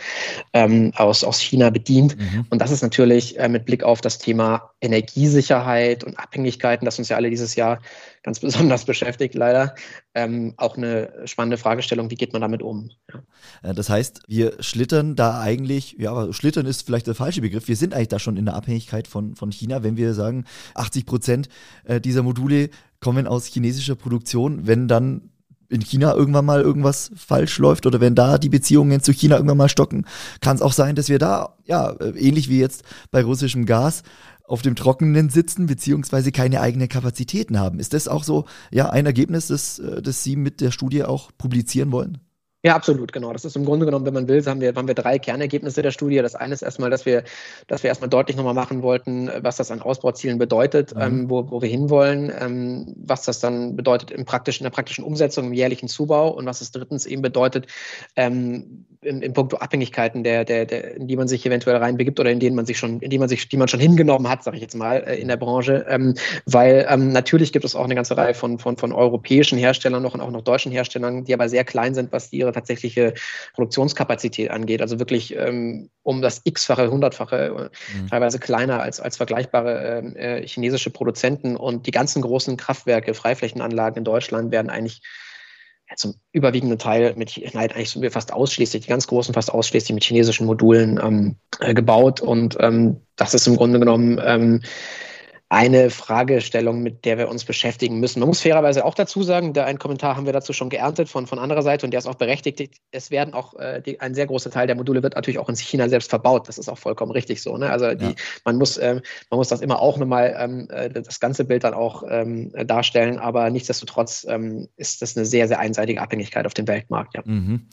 ähm, 0.52 0.92
aus, 0.96 1.24
aus 1.24 1.40
China 1.40 1.70
bedient. 1.70 2.16
Mhm. 2.18 2.46
Und 2.50 2.60
das 2.60 2.70
ist 2.70 2.82
natürlich 2.82 3.38
äh, 3.38 3.48
mit 3.48 3.64
Blick 3.64 3.84
auf 3.84 4.00
das 4.00 4.18
Thema 4.18 4.70
Energiesicherheit 4.80 6.04
und 6.04 6.18
Abhängigkeiten, 6.18 6.84
das 6.84 6.98
uns 6.98 7.08
ja 7.08 7.16
alle 7.16 7.30
dieses 7.30 7.56
Jahr 7.56 7.80
ganz 8.22 8.40
besonders 8.46 8.84
beschäftigt, 8.84 9.34
leider, 9.34 9.74
ähm, 10.14 10.54
auch 10.56 10.76
eine 10.76 11.12
spannende 11.24 11.56
Fragestellung, 11.56 12.10
wie 12.10 12.16
geht 12.16 12.32
man 12.32 12.42
damit 12.42 12.62
um? 12.62 12.90
Ja. 13.12 13.70
Äh, 13.70 13.74
das 13.74 13.88
heißt, 13.88 14.22
wir 14.26 14.54
schlittern 14.60 15.16
da 15.16 15.40
eigentlich, 15.40 15.96
ja, 15.98 16.10
aber 16.10 16.32
schlittern 16.32 16.66
ist 16.66 16.84
vielleicht 16.84 17.06
der 17.06 17.14
falsche 17.14 17.40
Begriff, 17.40 17.68
wir 17.68 17.76
sind 17.76 17.94
eigentlich 17.94 18.08
da 18.08 18.18
schon 18.18 18.36
in 18.36 18.44
der 18.44 18.54
Abhängigkeit 18.54 19.06
von, 19.08 19.36
von 19.36 19.52
China, 19.52 19.82
wenn 19.82 19.96
wir 19.96 20.12
sagen, 20.14 20.44
80 20.74 21.06
Prozent 21.06 21.48
äh, 21.84 22.00
dieser 22.00 22.22
Module 22.22 22.70
kommen 23.06 23.28
aus 23.28 23.46
chinesischer 23.46 23.94
Produktion, 23.94 24.66
wenn 24.66 24.88
dann 24.88 25.30
in 25.68 25.80
China 25.80 26.12
irgendwann 26.12 26.44
mal 26.44 26.60
irgendwas 26.60 27.12
falsch 27.14 27.58
läuft 27.58 27.86
oder 27.86 28.00
wenn 28.00 28.16
da 28.16 28.36
die 28.36 28.48
Beziehungen 28.48 29.00
zu 29.00 29.12
China 29.12 29.36
irgendwann 29.36 29.58
mal 29.58 29.68
stocken, 29.68 30.06
kann 30.40 30.56
es 30.56 30.62
auch 30.62 30.72
sein, 30.72 30.96
dass 30.96 31.08
wir 31.08 31.20
da, 31.20 31.54
ja, 31.66 31.90
äh, 31.90 32.18
ähnlich 32.18 32.48
wie 32.48 32.58
jetzt 32.58 32.82
bei 33.12 33.22
russischem 33.22 33.64
Gas, 33.64 34.02
auf 34.42 34.62
dem 34.62 34.74
Trockenen 34.74 35.30
sitzen, 35.30 35.66
beziehungsweise 35.66 36.32
keine 36.32 36.60
eigenen 36.60 36.88
Kapazitäten 36.88 37.60
haben. 37.60 37.78
Ist 37.78 37.94
das 37.94 38.08
auch 38.08 38.24
so, 38.24 38.46
ja, 38.72 38.90
ein 38.90 39.06
Ergebnis, 39.06 39.46
das, 39.46 39.78
äh, 39.78 40.02
das 40.02 40.24
Sie 40.24 40.34
mit 40.34 40.60
der 40.60 40.72
Studie 40.72 41.04
auch 41.04 41.30
publizieren 41.38 41.92
wollen? 41.92 42.18
Ja, 42.64 42.74
absolut, 42.74 43.12
genau. 43.12 43.32
Das 43.32 43.44
ist 43.44 43.54
im 43.54 43.64
Grunde 43.64 43.86
genommen, 43.86 44.06
wenn 44.06 44.14
man 44.14 44.28
will, 44.28 44.44
haben 44.44 44.60
wir, 44.60 44.74
haben 44.74 44.88
wir 44.88 44.94
drei 44.94 45.18
Kernergebnisse 45.18 45.82
der 45.82 45.92
Studie. 45.92 46.16
Das 46.16 46.34
eine 46.34 46.52
ist 46.52 46.62
erstmal, 46.62 46.90
dass 46.90 47.06
wir, 47.06 47.22
dass 47.68 47.82
wir 47.82 47.88
erstmal 47.88 48.10
deutlich 48.10 48.36
nochmal 48.36 48.54
machen 48.54 48.82
wollten, 48.82 49.30
was 49.40 49.56
das 49.56 49.70
an 49.70 49.82
Ausbauzielen 49.82 50.38
bedeutet, 50.38 50.94
mhm. 50.94 51.02
ähm, 51.02 51.30
wo, 51.30 51.48
wo 51.50 51.62
wir 51.62 51.68
hinwollen, 51.68 52.32
ähm, 52.40 52.94
was 52.96 53.24
das 53.24 53.38
dann 53.38 53.76
bedeutet 53.76 54.10
im 54.10 54.24
praktischen, 54.24 54.64
in 54.64 54.70
der 54.70 54.74
praktischen 54.74 55.04
Umsetzung, 55.04 55.46
im 55.46 55.52
jährlichen 55.52 55.86
Zubau 55.86 56.30
und 56.30 56.46
was 56.46 56.60
es 56.60 56.72
drittens 56.72 57.06
eben 57.06 57.22
bedeutet, 57.22 57.66
ähm, 58.16 58.86
in, 59.02 59.22
in 59.22 59.32
puncto 59.32 59.58
Abhängigkeiten, 59.58 60.24
der, 60.24 60.44
der, 60.44 60.66
der, 60.66 60.96
in 60.96 61.06
die 61.06 61.16
man 61.16 61.28
sich 61.28 61.46
eventuell 61.46 61.76
reinbegibt 61.76 62.18
oder 62.18 62.30
in 62.30 62.40
denen 62.40 62.56
man 62.56 62.66
sich 62.66 62.78
schon, 62.78 63.00
in 63.00 63.10
die 63.10 63.18
man 63.18 63.28
sich, 63.28 63.48
die 63.48 63.56
man 63.56 63.68
schon 63.68 63.80
hingenommen 63.80 64.28
hat, 64.28 64.42
sage 64.42 64.56
ich 64.56 64.62
jetzt 64.62 64.74
mal, 64.74 64.96
äh, 65.06 65.16
in 65.16 65.28
der 65.28 65.36
Branche. 65.36 65.86
Ähm, 65.88 66.14
weil 66.46 66.86
ähm, 66.90 67.12
natürlich 67.12 67.52
gibt 67.52 67.64
es 67.64 67.76
auch 67.76 67.84
eine 67.84 67.94
ganze 67.94 68.16
Reihe 68.16 68.34
von, 68.34 68.58
von, 68.58 68.76
von 68.76 68.92
europäischen 68.92 69.58
Herstellern 69.58 70.02
noch 70.02 70.14
und 70.14 70.20
auch 70.20 70.30
noch 70.30 70.42
deutschen 70.42 70.72
Herstellern, 70.72 71.24
die 71.24 71.34
aber 71.34 71.48
sehr 71.48 71.64
klein 71.64 71.94
sind, 71.94 72.10
was 72.12 72.32
ihre 72.46 72.52
tatsächliche 72.52 73.14
Produktionskapazität 73.54 74.50
angeht. 74.50 74.80
Also 74.80 74.98
wirklich 74.98 75.36
ähm, 75.36 75.90
um 76.02 76.22
das 76.22 76.40
x-fache, 76.44 76.90
hundertfache, 76.90 77.36
äh, 77.36 77.98
mhm. 77.98 78.08
teilweise 78.08 78.38
kleiner 78.38 78.80
als, 78.80 79.00
als 79.00 79.16
vergleichbare 79.16 79.98
ähm, 79.98 80.16
äh, 80.16 80.46
chinesische 80.46 80.90
Produzenten. 80.90 81.56
Und 81.56 81.86
die 81.86 81.90
ganzen 81.90 82.22
großen 82.22 82.56
Kraftwerke, 82.56 83.14
Freiflächenanlagen 83.14 83.98
in 83.98 84.04
Deutschland 84.04 84.52
werden 84.52 84.70
eigentlich 84.70 85.02
zum 85.94 86.14
überwiegenden 86.32 86.78
Teil 86.78 87.14
mit, 87.16 87.40
nein, 87.54 87.70
eigentlich 87.70 87.90
sind 87.90 88.02
wir 88.02 88.10
fast 88.10 88.32
ausschließlich, 88.32 88.82
die 88.82 88.88
ganz 88.88 89.06
großen 89.06 89.34
fast 89.34 89.52
ausschließlich 89.52 89.94
mit 89.94 90.02
chinesischen 90.02 90.46
Modulen 90.46 90.98
ähm, 91.00 91.36
äh, 91.60 91.74
gebaut. 91.74 92.20
Und 92.20 92.56
ähm, 92.58 93.02
das 93.14 93.34
ist 93.34 93.46
im 93.46 93.56
Grunde 93.56 93.78
genommen 93.78 94.20
ähm, 94.24 94.62
eine 95.48 95.90
Fragestellung, 95.90 96.82
mit 96.82 97.04
der 97.04 97.18
wir 97.18 97.28
uns 97.28 97.44
beschäftigen 97.44 98.00
müssen. 98.00 98.18
Man 98.18 98.28
muss 98.28 98.40
fairerweise 98.40 98.84
auch 98.84 98.94
dazu 98.94 99.22
sagen, 99.22 99.52
da 99.52 99.64
einen 99.64 99.78
Kommentar 99.78 100.16
haben 100.16 100.26
wir 100.26 100.32
dazu 100.32 100.52
schon 100.52 100.70
geerntet 100.70 101.08
von, 101.08 101.28
von 101.28 101.38
anderer 101.38 101.62
Seite 101.62 101.86
und 101.86 101.92
der 101.92 101.98
ist 101.98 102.06
auch 102.08 102.16
berechtigt. 102.16 102.80
Es 102.90 103.12
werden 103.12 103.32
auch, 103.32 103.54
äh, 103.54 103.80
die, 103.80 104.00
ein 104.00 104.14
sehr 104.14 104.26
großer 104.26 104.50
Teil 104.50 104.66
der 104.66 104.74
Module 104.74 105.04
wird 105.04 105.14
natürlich 105.14 105.38
auch 105.38 105.48
in 105.48 105.54
China 105.54 105.88
selbst 105.88 106.10
verbaut. 106.10 106.48
Das 106.48 106.58
ist 106.58 106.68
auch 106.68 106.78
vollkommen 106.78 107.12
richtig 107.12 107.42
so. 107.42 107.56
Ne? 107.56 107.70
Also 107.70 107.94
die, 107.94 108.06
ja. 108.06 108.14
man, 108.44 108.56
muss, 108.56 108.76
ähm, 108.76 109.02
man 109.30 109.38
muss 109.38 109.46
das 109.46 109.60
immer 109.60 109.80
auch 109.80 109.98
nochmal, 109.98 110.34
ähm, 110.36 110.68
äh, 110.68 110.90
das 110.90 111.20
ganze 111.20 111.44
Bild 111.44 111.62
dann 111.62 111.74
auch 111.74 112.02
ähm, 112.08 112.50
darstellen, 112.66 113.20
aber 113.20 113.48
nichtsdestotrotz 113.50 114.26
ähm, 114.28 114.66
ist 114.76 115.00
das 115.00 115.16
eine 115.16 115.26
sehr, 115.26 115.46
sehr 115.46 115.60
einseitige 115.60 116.02
Abhängigkeit 116.02 116.46
auf 116.46 116.54
dem 116.54 116.66
Weltmarkt. 116.66 117.14
Ja. 117.14 117.22
Mhm. 117.24 117.68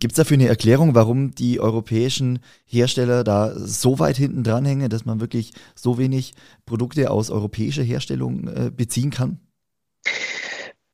Gibt 0.00 0.14
es 0.14 0.16
dafür 0.16 0.34
eine 0.38 0.48
Erklärung, 0.48 0.96
warum 0.96 1.32
die 1.36 1.60
europäischen 1.60 2.40
Hersteller 2.64 3.22
da 3.22 3.52
so 3.54 4.00
weit 4.00 4.16
hinten 4.16 4.42
dranhängen, 4.42 4.88
dass 4.90 5.04
man 5.04 5.20
wirklich 5.20 5.52
so 5.76 5.98
wenig 5.98 6.34
Produkte 6.72 7.10
aus 7.10 7.30
europäischer 7.30 7.82
Herstellung 7.82 8.48
äh, 8.48 8.70
beziehen 8.70 9.10
kann? 9.10 9.38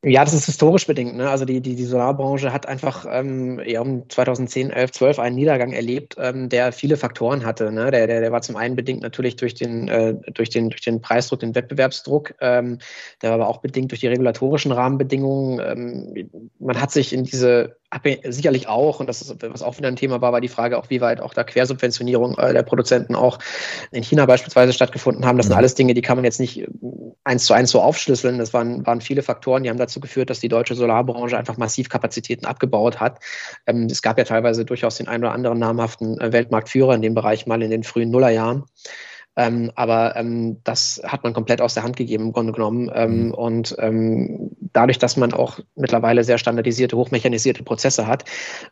Ja, 0.04 0.24
das 0.24 0.34
ist 0.34 0.46
historisch 0.46 0.88
bedingt. 0.88 1.16
Ne? 1.16 1.30
Also 1.30 1.44
die, 1.44 1.60
die, 1.60 1.76
die 1.76 1.84
Solarbranche 1.84 2.52
hat 2.52 2.66
einfach 2.66 3.06
ähm, 3.08 3.60
ja, 3.64 3.80
um 3.80 4.08
2010, 4.08 4.70
11, 4.70 4.90
12 4.90 5.18
einen 5.20 5.36
Niedergang 5.36 5.72
erlebt, 5.72 6.16
ähm, 6.18 6.48
der 6.48 6.72
viele 6.72 6.96
Faktoren 6.96 7.44
hatte. 7.44 7.70
Ne? 7.70 7.92
Der, 7.92 8.08
der, 8.08 8.20
der 8.20 8.32
war 8.32 8.42
zum 8.42 8.56
einen 8.56 8.74
bedingt 8.74 9.02
natürlich 9.02 9.36
durch 9.36 9.54
den, 9.54 9.86
äh, 9.86 10.14
durch 10.34 10.50
den, 10.50 10.70
durch 10.70 10.80
den 10.80 11.00
Preisdruck, 11.00 11.38
den 11.40 11.54
Wettbewerbsdruck. 11.54 12.34
Ähm, 12.40 12.78
der 13.22 13.30
war 13.30 13.34
aber 13.36 13.48
auch 13.48 13.58
bedingt 13.58 13.92
durch 13.92 14.00
die 14.00 14.08
regulatorischen 14.08 14.72
Rahmenbedingungen. 14.72 15.60
Ähm, 15.60 16.30
man 16.58 16.80
hat 16.80 16.90
sich 16.90 17.12
in 17.12 17.22
diese 17.22 17.76
sicherlich 18.24 18.68
auch, 18.68 19.00
und 19.00 19.08
das 19.08 19.22
ist, 19.22 19.34
was 19.42 19.62
auch 19.62 19.78
wieder 19.78 19.88
ein 19.88 19.96
Thema 19.96 20.20
war, 20.20 20.32
war 20.32 20.40
die 20.40 20.48
Frage 20.48 20.76
auch, 20.76 20.90
wie 20.90 21.00
weit 21.00 21.20
auch 21.20 21.32
da 21.32 21.42
Quersubventionierung 21.42 22.36
äh, 22.36 22.52
der 22.52 22.62
Produzenten 22.62 23.14
auch 23.14 23.38
in 23.92 24.02
China 24.02 24.26
beispielsweise 24.26 24.72
stattgefunden 24.74 25.24
haben. 25.24 25.38
Das 25.38 25.46
sind 25.46 25.54
mhm. 25.54 25.58
alles 25.58 25.74
Dinge, 25.74 25.94
die 25.94 26.02
kann 26.02 26.18
man 26.18 26.24
jetzt 26.24 26.38
nicht 26.38 26.60
äh, 26.60 26.66
eins 27.24 27.46
zu 27.46 27.54
eins 27.54 27.70
so 27.70 27.80
aufschlüsseln. 27.80 28.38
Das 28.38 28.52
waren, 28.52 28.86
waren 28.86 29.00
viele 29.00 29.22
Faktoren, 29.22 29.62
die 29.62 29.70
haben 29.70 29.78
dazu 29.78 30.00
geführt, 30.00 30.28
dass 30.28 30.40
die 30.40 30.48
deutsche 30.48 30.74
Solarbranche 30.74 31.38
einfach 31.38 31.56
massiv 31.56 31.88
Kapazitäten 31.88 32.44
abgebaut 32.44 33.00
hat. 33.00 33.20
Ähm, 33.66 33.86
es 33.90 34.02
gab 34.02 34.18
ja 34.18 34.24
teilweise 34.24 34.66
durchaus 34.66 34.96
den 34.96 35.08
einen 35.08 35.24
oder 35.24 35.32
anderen 35.32 35.58
namhaften 35.58 36.20
äh, 36.20 36.30
Weltmarktführer 36.32 36.94
in 36.94 37.02
dem 37.02 37.14
Bereich 37.14 37.46
mal 37.46 37.62
in 37.62 37.70
den 37.70 37.84
frühen 37.84 38.10
Nullerjahren. 38.10 38.64
Ähm, 39.38 39.70
aber 39.76 40.16
ähm, 40.16 40.58
das 40.64 41.00
hat 41.04 41.22
man 41.22 41.32
komplett 41.32 41.60
aus 41.60 41.74
der 41.74 41.84
Hand 41.84 41.96
gegeben, 41.96 42.24
im 42.24 42.32
Grunde 42.32 42.52
genommen. 42.52 42.90
Ähm, 42.92 43.26
mhm. 43.26 43.34
Und 43.34 43.76
ähm, 43.78 44.50
dadurch, 44.72 44.98
dass 44.98 45.16
man 45.16 45.32
auch 45.32 45.60
mittlerweile 45.76 46.24
sehr 46.24 46.38
standardisierte, 46.38 46.96
hochmechanisierte 46.96 47.62
Prozesse 47.62 48.08
hat, 48.08 48.24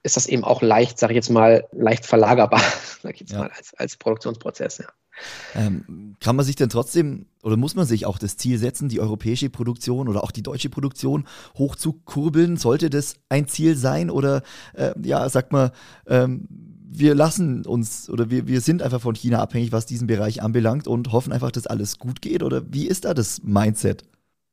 ist 0.03 0.17
das 0.17 0.27
eben 0.27 0.43
auch 0.43 0.63
leicht, 0.63 0.99
sage 0.99 1.13
ich 1.13 1.17
jetzt 1.17 1.31
mal, 1.31 1.69
leicht 1.71 2.05
verlagerbar, 2.05 2.61
sage 3.03 3.15
ich 3.15 3.21
jetzt 3.21 3.33
ja. 3.33 3.39
mal, 3.39 3.51
als, 3.57 3.75
als 3.75 3.97
Produktionsprozess. 3.97 4.79
Ja. 4.79 4.87
Ähm, 5.55 6.17
kann 6.21 6.35
man 6.35 6.45
sich 6.45 6.57
denn 6.57 6.69
trotzdem 6.69 7.27
oder 7.43 7.57
muss 7.57 7.77
man 7.77 7.87
sich 7.87 8.07
auch 8.07 8.19
das 8.19 8.37
Ziel 8.37 8.59
setzen, 8.59 8.89
die 8.89 9.01
europäische 9.01 9.51
Produktion 9.51 10.09
oder 10.09 10.25
auch 10.25 10.33
die 10.33 10.43
deutsche 10.43 10.69
Produktion 10.69 11.29
hochzukurbeln? 11.57 12.57
Sollte 12.57 12.91
das 12.91 13.15
ein 13.29 13.47
Ziel 13.47 13.77
sein 13.77 14.11
oder 14.11 14.43
äh, 14.75 14.91
ja, 15.01 15.29
sagt 15.29 15.53
man, 15.53 15.71
ähm, 16.09 16.49
wir 16.99 17.15
lassen 17.15 17.67
uns 17.67 18.09
oder 18.09 18.31
wir, 18.31 18.47
wir 18.47 18.61
sind 18.61 18.83
einfach 18.83 19.01
von 19.01 19.15
China 19.15 19.41
abhängig, 19.41 19.73
was 19.73 19.87
diesen 19.87 20.07
Bereich 20.07 20.43
anbelangt 20.43 20.89
und 20.89 21.13
hoffen 21.13 21.33
einfach, 21.33 21.51
dass 21.51 21.67
alles 21.67 21.99
gut 21.99 22.23
geht? 22.23 22.43
Oder 22.43 22.63
wie 22.71 22.87
ist 22.87 23.05
da 23.05 23.15
das 23.15 23.43
Mindset? 23.43 24.05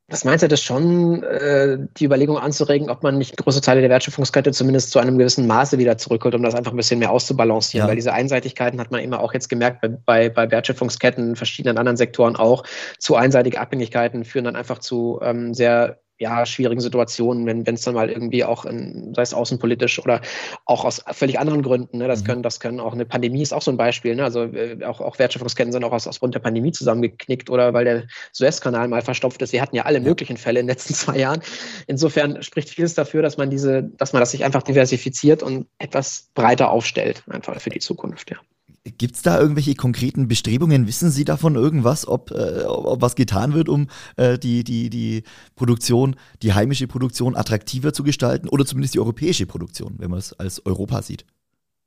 Das 0.09 0.25
Mindset 0.25 0.51
ist 0.51 0.63
schon, 0.63 1.23
äh, 1.23 1.77
die 1.97 2.05
Überlegung 2.05 2.37
anzuregen, 2.37 2.89
ob 2.89 3.03
man 3.03 3.17
nicht 3.17 3.37
große 3.37 3.61
Teile 3.61 3.79
der 3.81 3.89
Wertschöpfungskette 3.89 4.51
zumindest 4.51 4.91
zu 4.91 4.99
einem 4.99 5.17
gewissen 5.17 5.47
Maße 5.47 5.77
wieder 5.77 5.97
zurückholt, 5.97 6.35
um 6.35 6.43
das 6.43 6.55
einfach 6.55 6.71
ein 6.71 6.77
bisschen 6.77 6.99
mehr 6.99 7.09
auszubalancieren. 7.09 7.85
Ja. 7.85 7.89
Weil 7.89 7.95
diese 7.95 8.13
Einseitigkeiten 8.13 8.79
hat 8.81 8.91
man 8.91 9.01
immer 9.01 9.21
auch 9.21 9.33
jetzt 9.33 9.47
gemerkt 9.47 9.81
bei, 9.81 9.87
bei, 9.87 10.29
bei 10.29 10.51
Wertschöpfungsketten 10.51 11.29
in 11.29 11.35
verschiedenen 11.37 11.77
anderen 11.77 11.97
Sektoren 11.97 12.35
auch. 12.35 12.63
Zu 12.99 13.15
einseitige 13.15 13.59
Abhängigkeiten 13.59 14.25
führen 14.25 14.45
dann 14.45 14.55
einfach 14.57 14.79
zu 14.79 15.19
ähm, 15.23 15.53
sehr 15.53 16.02
ja, 16.19 16.45
schwierigen 16.45 16.79
Situationen, 16.79 17.45
wenn 17.45 17.73
es 17.73 17.81
dann 17.81 17.95
mal 17.95 18.09
irgendwie 18.09 18.43
auch, 18.43 18.65
in, 18.65 19.13
sei 19.15 19.23
es 19.23 19.33
außenpolitisch 19.33 19.99
oder 19.99 20.21
auch 20.65 20.85
aus 20.85 21.03
völlig 21.11 21.39
anderen 21.39 21.63
Gründen, 21.63 21.97
ne, 21.97 22.07
das 22.07 22.21
mhm. 22.21 22.27
können, 22.27 22.43
das 22.43 22.59
können 22.59 22.79
auch 22.79 22.93
eine 22.93 23.05
Pandemie 23.05 23.41
ist 23.41 23.53
auch 23.53 23.61
so 23.61 23.71
ein 23.71 23.77
Beispiel, 23.77 24.15
ne, 24.15 24.23
also 24.23 24.43
äh, 24.43 24.83
auch, 24.85 25.01
auch 25.01 25.17
Wertschöpfungsketten 25.19 25.71
sind 25.71 25.83
auch 25.83 25.91
aus, 25.91 26.07
aus 26.07 26.19
Grund 26.19 26.35
der 26.35 26.39
Pandemie 26.39 26.71
zusammengeknickt 26.71 27.49
oder 27.49 27.73
weil 27.73 27.85
der 27.85 28.03
Suezkanal 28.31 28.87
mal 28.87 29.01
verstopft 29.01 29.41
ist. 29.41 29.53
Wir 29.53 29.61
hatten 29.61 29.75
ja 29.75 29.83
alle 29.83 29.99
möglichen 29.99 30.37
Fälle 30.37 30.59
in 30.59 30.67
den 30.67 30.73
letzten 30.73 30.93
zwei 30.93 31.17
Jahren. 31.17 31.41
Insofern 31.87 32.41
spricht 32.43 32.69
vieles 32.69 32.93
dafür, 32.93 33.21
dass 33.21 33.37
man 33.37 33.49
diese, 33.49 33.83
dass 33.83 34.13
man 34.13 34.19
das 34.19 34.31
sich 34.31 34.45
einfach 34.45 34.63
diversifiziert 34.63 35.43
und 35.43 35.67
etwas 35.79 36.29
breiter 36.35 36.69
aufstellt, 36.71 37.23
einfach 37.29 37.59
für 37.59 37.69
die 37.69 37.79
Zukunft, 37.79 38.31
ja. 38.31 38.37
Gibt 38.85 39.15
es 39.15 39.21
da 39.21 39.39
irgendwelche 39.39 39.75
konkreten 39.75 40.27
Bestrebungen? 40.27 40.87
Wissen 40.87 41.09
Sie 41.09 41.23
davon 41.23 41.55
irgendwas, 41.55 42.05
ob, 42.05 42.31
äh, 42.31 42.63
ob 42.65 43.01
was 43.01 43.15
getan 43.15 43.53
wird, 43.53 43.69
um 43.69 43.87
äh, 44.17 44.37
die, 44.37 44.65
die, 44.65 44.89
die 44.89 45.23
Produktion, 45.55 46.17
die 46.41 46.53
heimische 46.53 46.87
Produktion 46.87 47.37
attraktiver 47.37 47.93
zu 47.93 48.03
gestalten 48.03 48.49
oder 48.49 48.65
zumindest 48.65 48.95
die 48.95 48.99
europäische 48.99 49.45
Produktion, 49.45 49.95
wenn 49.99 50.09
man 50.09 50.19
es 50.19 50.33
als 50.33 50.65
Europa 50.65 51.01
sieht? 51.01 51.25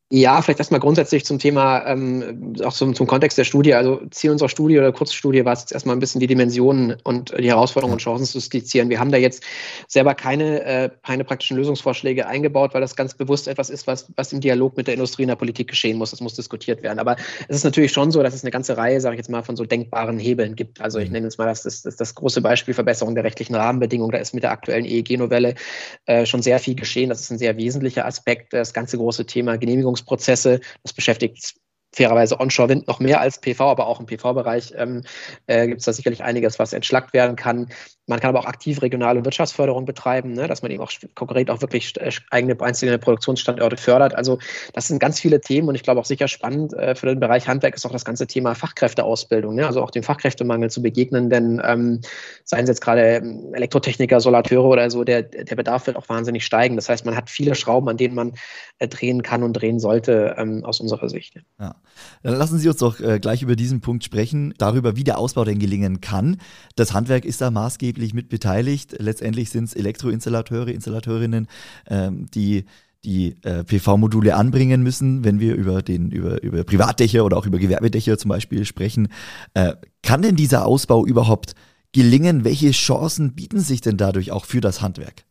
Ja, 0.09 0.41
vielleicht 0.41 0.61
erstmal 0.61 0.79
grundsätzlich 0.79 1.25
zum 1.25 1.41
Thema, 1.41 1.85
ähm, 1.85 2.55
auch 2.63 2.73
zum, 2.73 2.95
zum 2.95 3.09
Kontext 3.09 3.37
der 3.39 3.43
Studie. 3.43 3.75
Also 3.75 4.03
Ziel 4.13 4.31
unserer 4.31 4.49
Studie 4.49 4.79
oder 4.79 4.93
Kurzstudie 4.93 5.45
war 5.45 5.53
es 5.53 5.63
jetzt 5.63 5.73
erstmal 5.73 5.97
ein 5.97 5.99
bisschen 5.99 6.21
die 6.21 6.29
Dimensionen 6.29 6.95
und 7.03 7.35
die 7.37 7.49
Herausforderungen 7.49 7.95
und 7.95 8.01
Chancen 8.01 8.25
zu 8.25 8.39
skizzieren. 8.39 8.89
Wir 8.89 9.01
haben 9.01 9.11
da 9.11 9.19
jetzt 9.19 9.43
selber 9.89 10.15
keine, 10.15 10.63
äh, 10.63 10.91
keine 11.03 11.25
praktischen 11.25 11.57
Lösungsvorschläge 11.57 12.25
eingebaut, 12.29 12.73
weil 12.73 12.81
das 12.81 12.95
ganz 12.95 13.15
bewusst 13.15 13.49
etwas 13.49 13.69
ist, 13.69 13.89
was, 13.89 14.07
was 14.15 14.33
im 14.33 14.41
Dialog 14.41 14.77
mit 14.77 14.87
der 14.87 14.95
Industrie 14.95 15.25
und 15.25 15.29
der 15.29 15.35
Politik 15.35 15.67
geschehen 15.67 15.99
muss. 15.99 16.13
Das 16.13 16.21
muss 16.21 16.35
diskutiert 16.35 16.85
werden. 16.85 17.01
Aber 17.01 17.17
es 17.49 17.57
ist 17.57 17.65
natürlich 17.65 17.91
schon 17.91 18.13
so, 18.13 18.23
dass 18.23 18.33
es 18.33 18.45
eine 18.45 18.53
ganze 18.53 18.77
Reihe, 18.77 19.01
sage 19.01 19.17
ich 19.17 19.19
jetzt 19.19 19.29
mal, 19.29 19.43
von 19.43 19.57
so 19.57 19.65
denkbaren 19.65 20.21
Hebeln 20.21 20.55
gibt. 20.55 20.81
Also 20.81 21.01
ich 21.01 21.09
mhm. 21.09 21.15
nenne 21.15 21.27
jetzt 21.27 21.39
mal 21.39 21.47
das, 21.47 21.65
das, 21.65 21.83
das, 21.83 21.97
das 21.97 22.15
große 22.15 22.43
Beispiel 22.43 22.75
Verbesserung 22.75 23.17
der 23.17 23.25
rechtlichen 23.25 23.57
Rahmenbedingungen. 23.57 24.13
Da 24.13 24.19
ist 24.19 24.35
mit 24.35 24.45
der 24.45 24.53
aktuellen 24.53 24.85
EEG-Novelle 24.85 25.57
äh, 26.05 26.27
schon 26.27 26.43
sehr 26.43 26.61
viel 26.61 26.77
geschehen. 26.77 27.09
Das 27.09 27.21
ist 27.21 27.33
ein 27.33 27.39
sehr 27.39 27.57
wesentlicher 27.57 28.07
Aspekt. 28.07 28.53
Das 28.53 28.73
ganze 28.73 28.99
große 28.99 29.27
Thema 29.27 29.59
Genehmigung 29.59 29.96
Genehmigungsprozesse. 29.97 30.61
Das 30.83 30.93
beschäftigt 30.93 31.55
fairerweise 31.97 32.39
Onshore-Wind 32.39 32.87
noch 32.87 33.01
mehr 33.01 33.21
als 33.21 33.41
PV, 33.41 33.71
aber 33.71 33.87
auch 33.87 34.01
im 34.01 34.07
PV-Bereich 34.07 34.75
ähm, 34.77 35.03
äh, 35.47 35.67
gibt 35.67 35.81
es 35.81 35.87
da 35.87 35.95
sicherlich 35.95 36.23
einiges, 36.23 36.59
was 36.59 36.75
entschlackt 36.75 37.15
werden 37.15 37.37
kann. 37.37 37.69
Man 38.07 38.21
kann 38.21 38.29
aber 38.29 38.41
auch 38.41 38.47
aktiv 38.47 38.83
regionale 38.83 39.25
Wirtschaftsförderung 39.25 39.87
betreiben, 39.87 40.33
ne, 40.33 40.47
dass 40.47 40.63
man 40.63 40.71
eben 40.71 40.83
auch 40.83 40.93
konkret 41.15 41.51
auch 41.51 41.63
wirklich 41.63 41.99
äh, 41.99 42.13
eigene 42.31 42.61
einzelne 42.61 42.99
Produktionsstandorte 42.99 43.79
fördert. 43.79 44.15
Also 44.15 44.39
das 44.75 44.89
sind 44.89 45.01
ganz 45.01 45.19
viele 45.19 45.41
Themen 45.41 45.69
und 45.69 45.75
ich 45.75 45.83
glaube 45.83 46.01
auch 46.01 46.05
sicher 46.05 46.29
spannend 46.29 46.75
äh, 46.75 46.95
für 46.95 47.07
den 47.07 47.19
Bereich 47.19 47.49
Handwerk 47.49 47.75
ist 47.75 47.87
auch 47.87 47.93
das 47.93 48.05
ganze 48.05 48.27
Thema 48.27 48.55
Fachkräfteausbildung, 48.55 49.55
ne, 49.55 49.67
also 49.67 49.83
auch 49.83 49.91
dem 49.91 50.03
Fachkräftemangel 50.03 50.69
zu 50.71 50.83
begegnen, 50.83 51.31
denn 51.31 51.63
ähm, 51.65 52.03
seien 52.45 52.65
es 52.65 52.69
jetzt 52.69 52.83
gerade 52.83 53.17
ähm, 53.17 53.55
Elektrotechniker, 53.55 54.21
Solateure 54.21 54.69
oder 54.69 54.91
so, 54.91 55.03
der, 55.03 55.23
der 55.23 55.57
Bedarf 55.57 55.87
wird 55.87 55.97
auch 55.97 56.09
wahnsinnig 56.11 56.45
steigen. 56.45 56.77
Das 56.77 56.91
heißt, 56.91 57.07
man 57.07 57.17
hat 57.17 57.31
viele 57.31 57.55
Schrauben, 57.55 57.89
an 57.89 57.97
denen 57.97 58.15
man 58.15 58.35
äh, 58.79 58.87
drehen 58.87 59.23
kann 59.23 59.43
und 59.43 59.55
drehen 59.55 59.81
sollte 59.81 60.37
ähm, 60.39 60.63
aus 60.65 60.81
unserer 60.81 61.09
Sicht. 61.09 61.41
Ja. 61.59 61.75
Dann 62.23 62.37
lassen 62.37 62.59
Sie 62.59 62.69
uns 62.69 62.79
doch 62.79 63.01
äh, 63.01 63.19
gleich 63.21 63.43
über 63.43 63.57
diesen 63.57 63.81
Punkt 63.81 64.05
sprechen, 64.05 64.55
darüber, 64.59 64.97
wie 64.97 65.05
der 65.05 65.19
Ausbau 65.19 65.45
denn 65.45 65.59
gelingen 65.59 66.01
kann. 66.01 66.39
Das 66.75 66.93
Handwerk 66.93 67.25
ist 67.25 67.41
da 67.41 67.51
maßgeblich 67.51 68.15
mit 68.15 68.29
beteiligt. 68.29 68.97
Letztendlich 68.99 69.51
sind 69.51 69.65
es 69.65 69.75
Elektroinstallateure, 69.75 70.69
Installateurinnen, 70.69 71.49
ähm, 71.89 72.27
die 72.35 72.65
die 73.05 73.37
äh, 73.45 73.63
PV-Module 73.63 74.35
anbringen 74.35 74.83
müssen, 74.83 75.25
wenn 75.25 75.39
wir 75.39 75.55
über, 75.55 75.81
den, 75.81 76.11
über, 76.11 76.43
über 76.43 76.65
Privatdächer 76.65 77.25
oder 77.25 77.37
auch 77.37 77.47
über 77.47 77.59
Gewerbedächer 77.59 78.19
zum 78.19 78.31
Beispiel 78.31 78.65
sprechen. 78.65 79.09
Äh, 79.55 79.75
kann 80.03 80.23
denn 80.23 80.35
dieser 80.35 80.67
Ausbau 80.67 81.07
überhaupt 81.07 81.55
gelingen? 81.93 82.45
Welche 82.45 82.73
Chancen 82.73 83.35
bieten 83.35 83.61
sich 83.61 83.81
denn 83.81 83.97
dadurch 83.97 84.33
auch 84.33 84.45
für 84.45 84.61
das 84.61 84.83
Handwerk? 84.83 85.25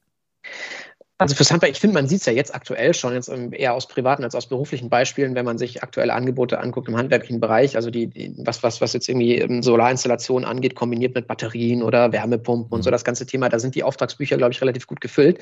Also 1.17 1.34
fürs 1.34 1.50
Handwerk, 1.50 1.72
ich 1.72 1.79
finde, 1.79 1.93
man 1.93 2.07
sieht 2.07 2.19
es 2.19 2.25
ja 2.25 2.34
jetzt 2.34 2.53
aktuell 2.53 2.93
schon, 2.93 3.13
jetzt 3.13 3.29
eher 3.29 3.74
aus 3.74 3.88
privaten 3.88 4.25
als 4.25 4.36
aus 4.36 4.48
beruflichen 4.48 4.89
Beispielen, 4.89 5.34
wenn 5.34 5.45
man 5.45 5.57
sich 5.57 5.81
aktuelle 5.81 6.13
Angebote 6.13 6.60
anguckt 6.60 6.89
im 6.89 6.98
handwerklichen 6.98 7.39
Bereich, 7.39 7.77
also 7.77 7.89
die, 7.89 8.07
die 8.07 8.34
was, 8.38 8.63
was, 8.63 8.81
was 8.81 8.91
jetzt 8.91 9.07
irgendwie 9.07 9.38
ähm, 9.38 9.63
Solarinstallationen 9.63 10.43
angeht, 10.43 10.75
kombiniert 10.75 11.15
mit 11.15 11.27
Batterien 11.27 11.84
oder 11.84 12.12
Wärmepumpen 12.12 12.74
und 12.74 12.84
so 12.84 12.89
mhm. 12.89 12.91
das 12.91 13.05
ganze 13.05 13.25
Thema, 13.25 13.48
da 13.48 13.60
sind 13.60 13.75
die 13.75 13.84
Auftragsbücher, 13.84 14.36
glaube 14.36 14.51
ich, 14.51 14.60
relativ 14.60 14.88
gut 14.88 15.00
gefüllt. 15.00 15.39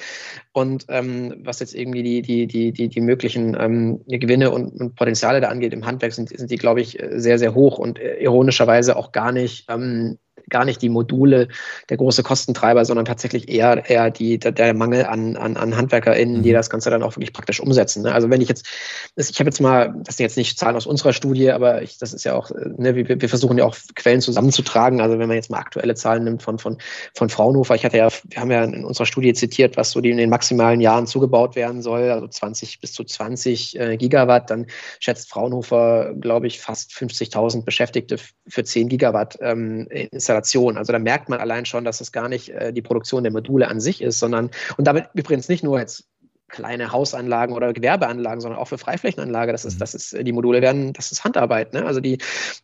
Und 0.51 0.85
ähm, 0.89 1.41
was 1.43 1.59
jetzt 1.59 1.73
irgendwie 1.73 2.03
die, 2.03 2.21
die, 2.21 2.45
die, 2.45 2.71
die, 2.71 2.89
die 2.89 3.01
möglichen 3.01 3.57
ähm, 3.59 4.01
Gewinne 4.05 4.51
und, 4.51 4.79
und 4.79 4.95
Potenziale 4.95 5.41
da 5.41 5.49
angeht 5.49 5.73
im 5.73 5.87
Handwerk, 5.87 6.13
sind, 6.13 6.29
sind 6.29 6.51
die, 6.51 6.57
glaube 6.57 6.81
ich, 6.81 6.99
sehr, 7.13 7.39
sehr 7.39 7.55
hoch 7.55 7.79
und 7.79 7.97
äh, 7.97 8.17
ironischerweise 8.17 8.95
auch 8.95 9.11
gar 9.11 9.31
nicht 9.31 9.65
ähm, 9.71 10.19
gar 10.49 10.65
nicht 10.65 10.81
die 10.81 10.89
Module 10.89 11.47
der 11.89 11.97
große 11.97 12.23
Kostentreiber, 12.23 12.85
sondern 12.85 13.05
tatsächlich 13.05 13.49
eher, 13.49 13.89
eher 13.89 14.11
die, 14.11 14.39
der, 14.39 14.73
Mangel 14.73 15.05
an, 15.05 15.35
an, 15.35 15.57
an 15.57 15.75
HandwerkerInnen, 15.75 16.37
mhm. 16.37 16.43
die 16.43 16.51
das 16.51 16.69
Ganze 16.69 16.89
dann 16.89 17.03
auch 17.03 17.15
wirklich 17.15 17.33
praktisch 17.33 17.59
umsetzen. 17.59 18.03
Ne? 18.03 18.13
Also 18.13 18.29
wenn 18.29 18.41
ich 18.41 18.49
jetzt, 18.49 18.67
ich 19.15 19.39
habe 19.39 19.49
jetzt 19.49 19.61
mal, 19.61 19.93
das 20.03 20.17
sind 20.17 20.25
jetzt 20.25 20.37
nicht 20.37 20.57
Zahlen 20.57 20.75
aus 20.75 20.85
unserer 20.85 21.13
Studie, 21.13 21.51
aber 21.51 21.81
ich, 21.81 21.97
das 21.97 22.13
ist 22.13 22.23
ja 22.23 22.35
auch, 22.35 22.51
ne, 22.77 22.95
wir, 22.95 23.21
wir 23.21 23.29
versuchen 23.29 23.57
ja 23.57 23.65
auch 23.65 23.75
Quellen 23.95 24.21
zusammenzutragen. 24.21 25.01
Also 25.01 25.19
wenn 25.19 25.27
man 25.27 25.35
jetzt 25.35 25.49
mal 25.49 25.59
aktuelle 25.59 25.95
Zahlen 25.95 26.23
nimmt 26.23 26.43
von, 26.43 26.59
von, 26.59 26.77
von 27.15 27.29
Fraunhofer, 27.29 27.75
ich 27.75 27.85
hatte 27.85 27.97
ja, 27.97 28.09
wir 28.29 28.41
haben 28.41 28.51
ja 28.51 28.63
in 28.63 28.85
unserer 28.85 29.05
Studie 29.05 29.33
zitiert, 29.33 29.77
was 29.77 29.91
so 29.91 30.01
die 30.01 30.11
in 30.11 30.17
den 30.17 30.29
maximalen 30.29 30.81
Jahren 30.81 31.07
zugebaut 31.07 31.55
werden 31.55 31.81
soll, 31.81 32.09
also 32.09 32.27
20 32.27 32.79
bis 32.79 32.93
zu 32.93 33.03
20 33.03 33.79
äh, 33.79 33.97
Gigawatt, 33.97 34.49
dann 34.49 34.67
schätzt 34.99 35.29
Fraunhofer, 35.29 36.13
glaube 36.19 36.47
ich, 36.47 36.59
fast 36.59 36.91
50.000 36.91 37.63
Beschäftigte 37.63 38.17
für 38.47 38.63
10 38.63 38.89
Gigawatt 38.89 39.37
ähm, 39.41 39.87
Installation 39.89 40.22
Installation. 40.23 40.77
Also 40.77 40.93
da 40.93 40.99
merkt 40.99 41.27
man 41.27 41.39
allein 41.39 41.65
schon, 41.65 41.83
dass 41.83 41.99
es 42.01 42.11
gar 42.11 42.29
nicht 42.29 42.49
äh, 42.49 42.71
die 42.71 42.81
Produktion 42.81 43.23
der 43.23 43.31
Module 43.31 43.67
an 43.67 43.79
sich 43.79 44.01
ist, 44.01 44.19
sondern 44.19 44.49
und 44.77 44.87
damit 44.87 45.09
übrigens 45.13 45.49
nicht 45.49 45.63
nur 45.63 45.79
jetzt 45.79 46.05
kleine 46.53 46.91
Hausanlagen 46.91 47.55
oder 47.55 47.73
Gewerbeanlagen, 47.73 48.39
sondern 48.39 48.59
auch 48.59 48.67
für 48.67 48.77
Freiflächenanlage. 48.77 49.51
Das 49.51 49.65
ist, 49.65 49.75
mhm. 49.75 49.79
das 49.79 49.95
ist, 49.95 50.15
die 50.21 50.31
Module 50.31 50.61
werden, 50.61 50.93
das 50.93 51.11
ist 51.11 51.23
Handarbeit, 51.23 51.73
ne? 51.73 51.83
Also 51.85 51.99
die, 51.99 52.19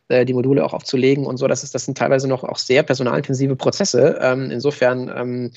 äh, 0.08 0.24
die 0.24 0.32
Module 0.32 0.64
auch 0.64 0.72
aufzulegen 0.72 1.26
und 1.26 1.36
so, 1.36 1.48
das 1.48 1.64
ist, 1.64 1.74
das 1.74 1.84
sind 1.84 1.98
teilweise 1.98 2.28
noch 2.28 2.44
auch 2.44 2.56
sehr 2.56 2.82
personalintensive 2.84 3.56
Prozesse. 3.56 4.18
Ähm, 4.22 4.50
insofern, 4.50 5.12
ähm, 5.14 5.50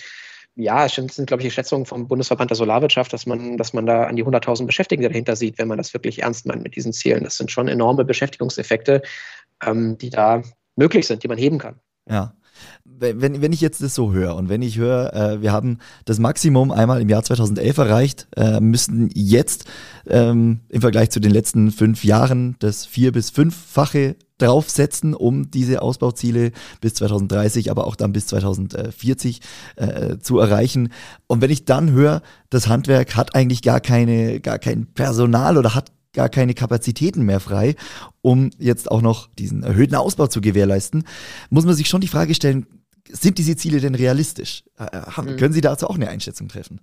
ja, 0.56 0.86
es 0.86 0.96
sind, 0.96 1.28
glaube 1.28 1.42
ich, 1.42 1.48
die 1.48 1.52
Schätzungen 1.52 1.86
vom 1.86 2.08
Bundesverband 2.08 2.52
der 2.52 2.58
Solarwirtschaft, 2.58 3.14
dass 3.14 3.26
man, 3.26 3.58
dass 3.58 3.74
man 3.74 3.86
da 3.86 4.04
an 4.06 4.16
die 4.16 4.24
100.000 4.24 4.66
Beschäftigten 4.66 5.08
dahinter 5.08 5.36
sieht, 5.36 5.58
wenn 5.58 5.68
man 5.68 5.78
das 5.78 5.94
wirklich 5.94 6.22
ernst 6.22 6.46
meint 6.46 6.64
mit 6.64 6.76
diesen 6.76 6.94
Zielen. 6.94 7.24
Das 7.24 7.38
sind 7.38 7.52
schon 7.52 7.68
enorme 7.68 8.06
Beschäftigungseffekte, 8.06 9.02
ähm, 9.66 9.98
die 9.98 10.10
da 10.10 10.44
möglich 10.76 11.08
sind, 11.08 11.24
die 11.24 11.28
man 11.28 11.38
heben 11.38 11.60
kann. 11.60 11.80
Ja. 12.10 12.34
Wenn, 12.86 13.42
wenn 13.42 13.52
ich 13.52 13.62
jetzt 13.62 13.82
das 13.82 13.96
so 13.96 14.14
höre 14.14 14.36
und 14.36 14.48
wenn 14.48 14.62
ich 14.62 14.78
höre, 14.78 15.14
äh, 15.14 15.42
wir 15.42 15.52
haben 15.52 15.80
das 16.06 16.20
Maximum 16.20 16.72
einmal 16.72 17.02
im 17.02 17.10
Jahr 17.10 17.24
2011 17.24 17.78
erreicht, 17.78 18.28
äh, 18.38 18.60
müssten 18.60 19.10
jetzt 19.14 19.66
ähm, 20.08 20.60
im 20.70 20.82
Vergleich 20.82 21.10
zu 21.10 21.20
den 21.20 21.32
letzten 21.32 21.72
fünf 21.72 22.04
Jahren 22.06 22.56
das 22.60 22.86
vier- 22.86 23.12
bis 23.12 23.32
fünffache 23.32 24.16
draufsetzen, 24.38 25.14
um 25.16 25.50
diese 25.50 25.82
Ausbauziele 25.82 26.52
bis 26.82 26.94
2030, 26.96 27.72
aber 27.72 27.88
auch 27.88 27.96
dann 27.96 28.14
bis 28.14 28.28
2040 28.28 29.40
äh, 29.76 30.18
zu 30.20 30.38
erreichen. 30.40 30.90
Und 31.28 31.42
wenn 31.42 31.52
ich 31.52 31.66
dann 31.66 31.92
höre, 31.92 32.22
das 32.50 32.68
Handwerk 32.68 33.16
hat 33.16 33.36
eigentlich 33.36 33.64
gar 33.64 33.80
keine, 33.80 34.40
gar 34.40 34.60
kein 34.60 34.86
Personal 34.94 35.58
oder 35.58 35.74
hat 35.76 35.92
gar 36.14 36.30
keine 36.30 36.54
Kapazitäten 36.54 37.24
mehr 37.24 37.40
frei, 37.40 37.76
um 38.22 38.52
jetzt 38.58 38.90
auch 38.90 39.02
noch 39.02 39.30
diesen 39.34 39.64
erhöhten 39.64 39.96
Ausbau 39.96 40.28
zu 40.28 40.42
gewährleisten, 40.42 41.06
muss 41.50 41.66
man 41.66 41.76
sich 41.76 41.90
schon 41.90 42.02
die 42.02 42.08
Frage 42.08 42.36
stellen, 42.36 42.68
sind 43.10 43.38
diese 43.38 43.56
Ziele 43.56 43.82
denn 43.82 43.96
realistisch? 43.96 44.64
Äh, 44.80 44.86
äh, 44.86 45.02
haben, 45.02 45.34
mhm. 45.34 45.38
Können 45.38 45.54
Sie 45.54 45.62
dazu 45.62 45.88
auch 45.88 45.96
eine 45.96 46.10
Einschätzung 46.10 46.48
treffen? 46.48 46.80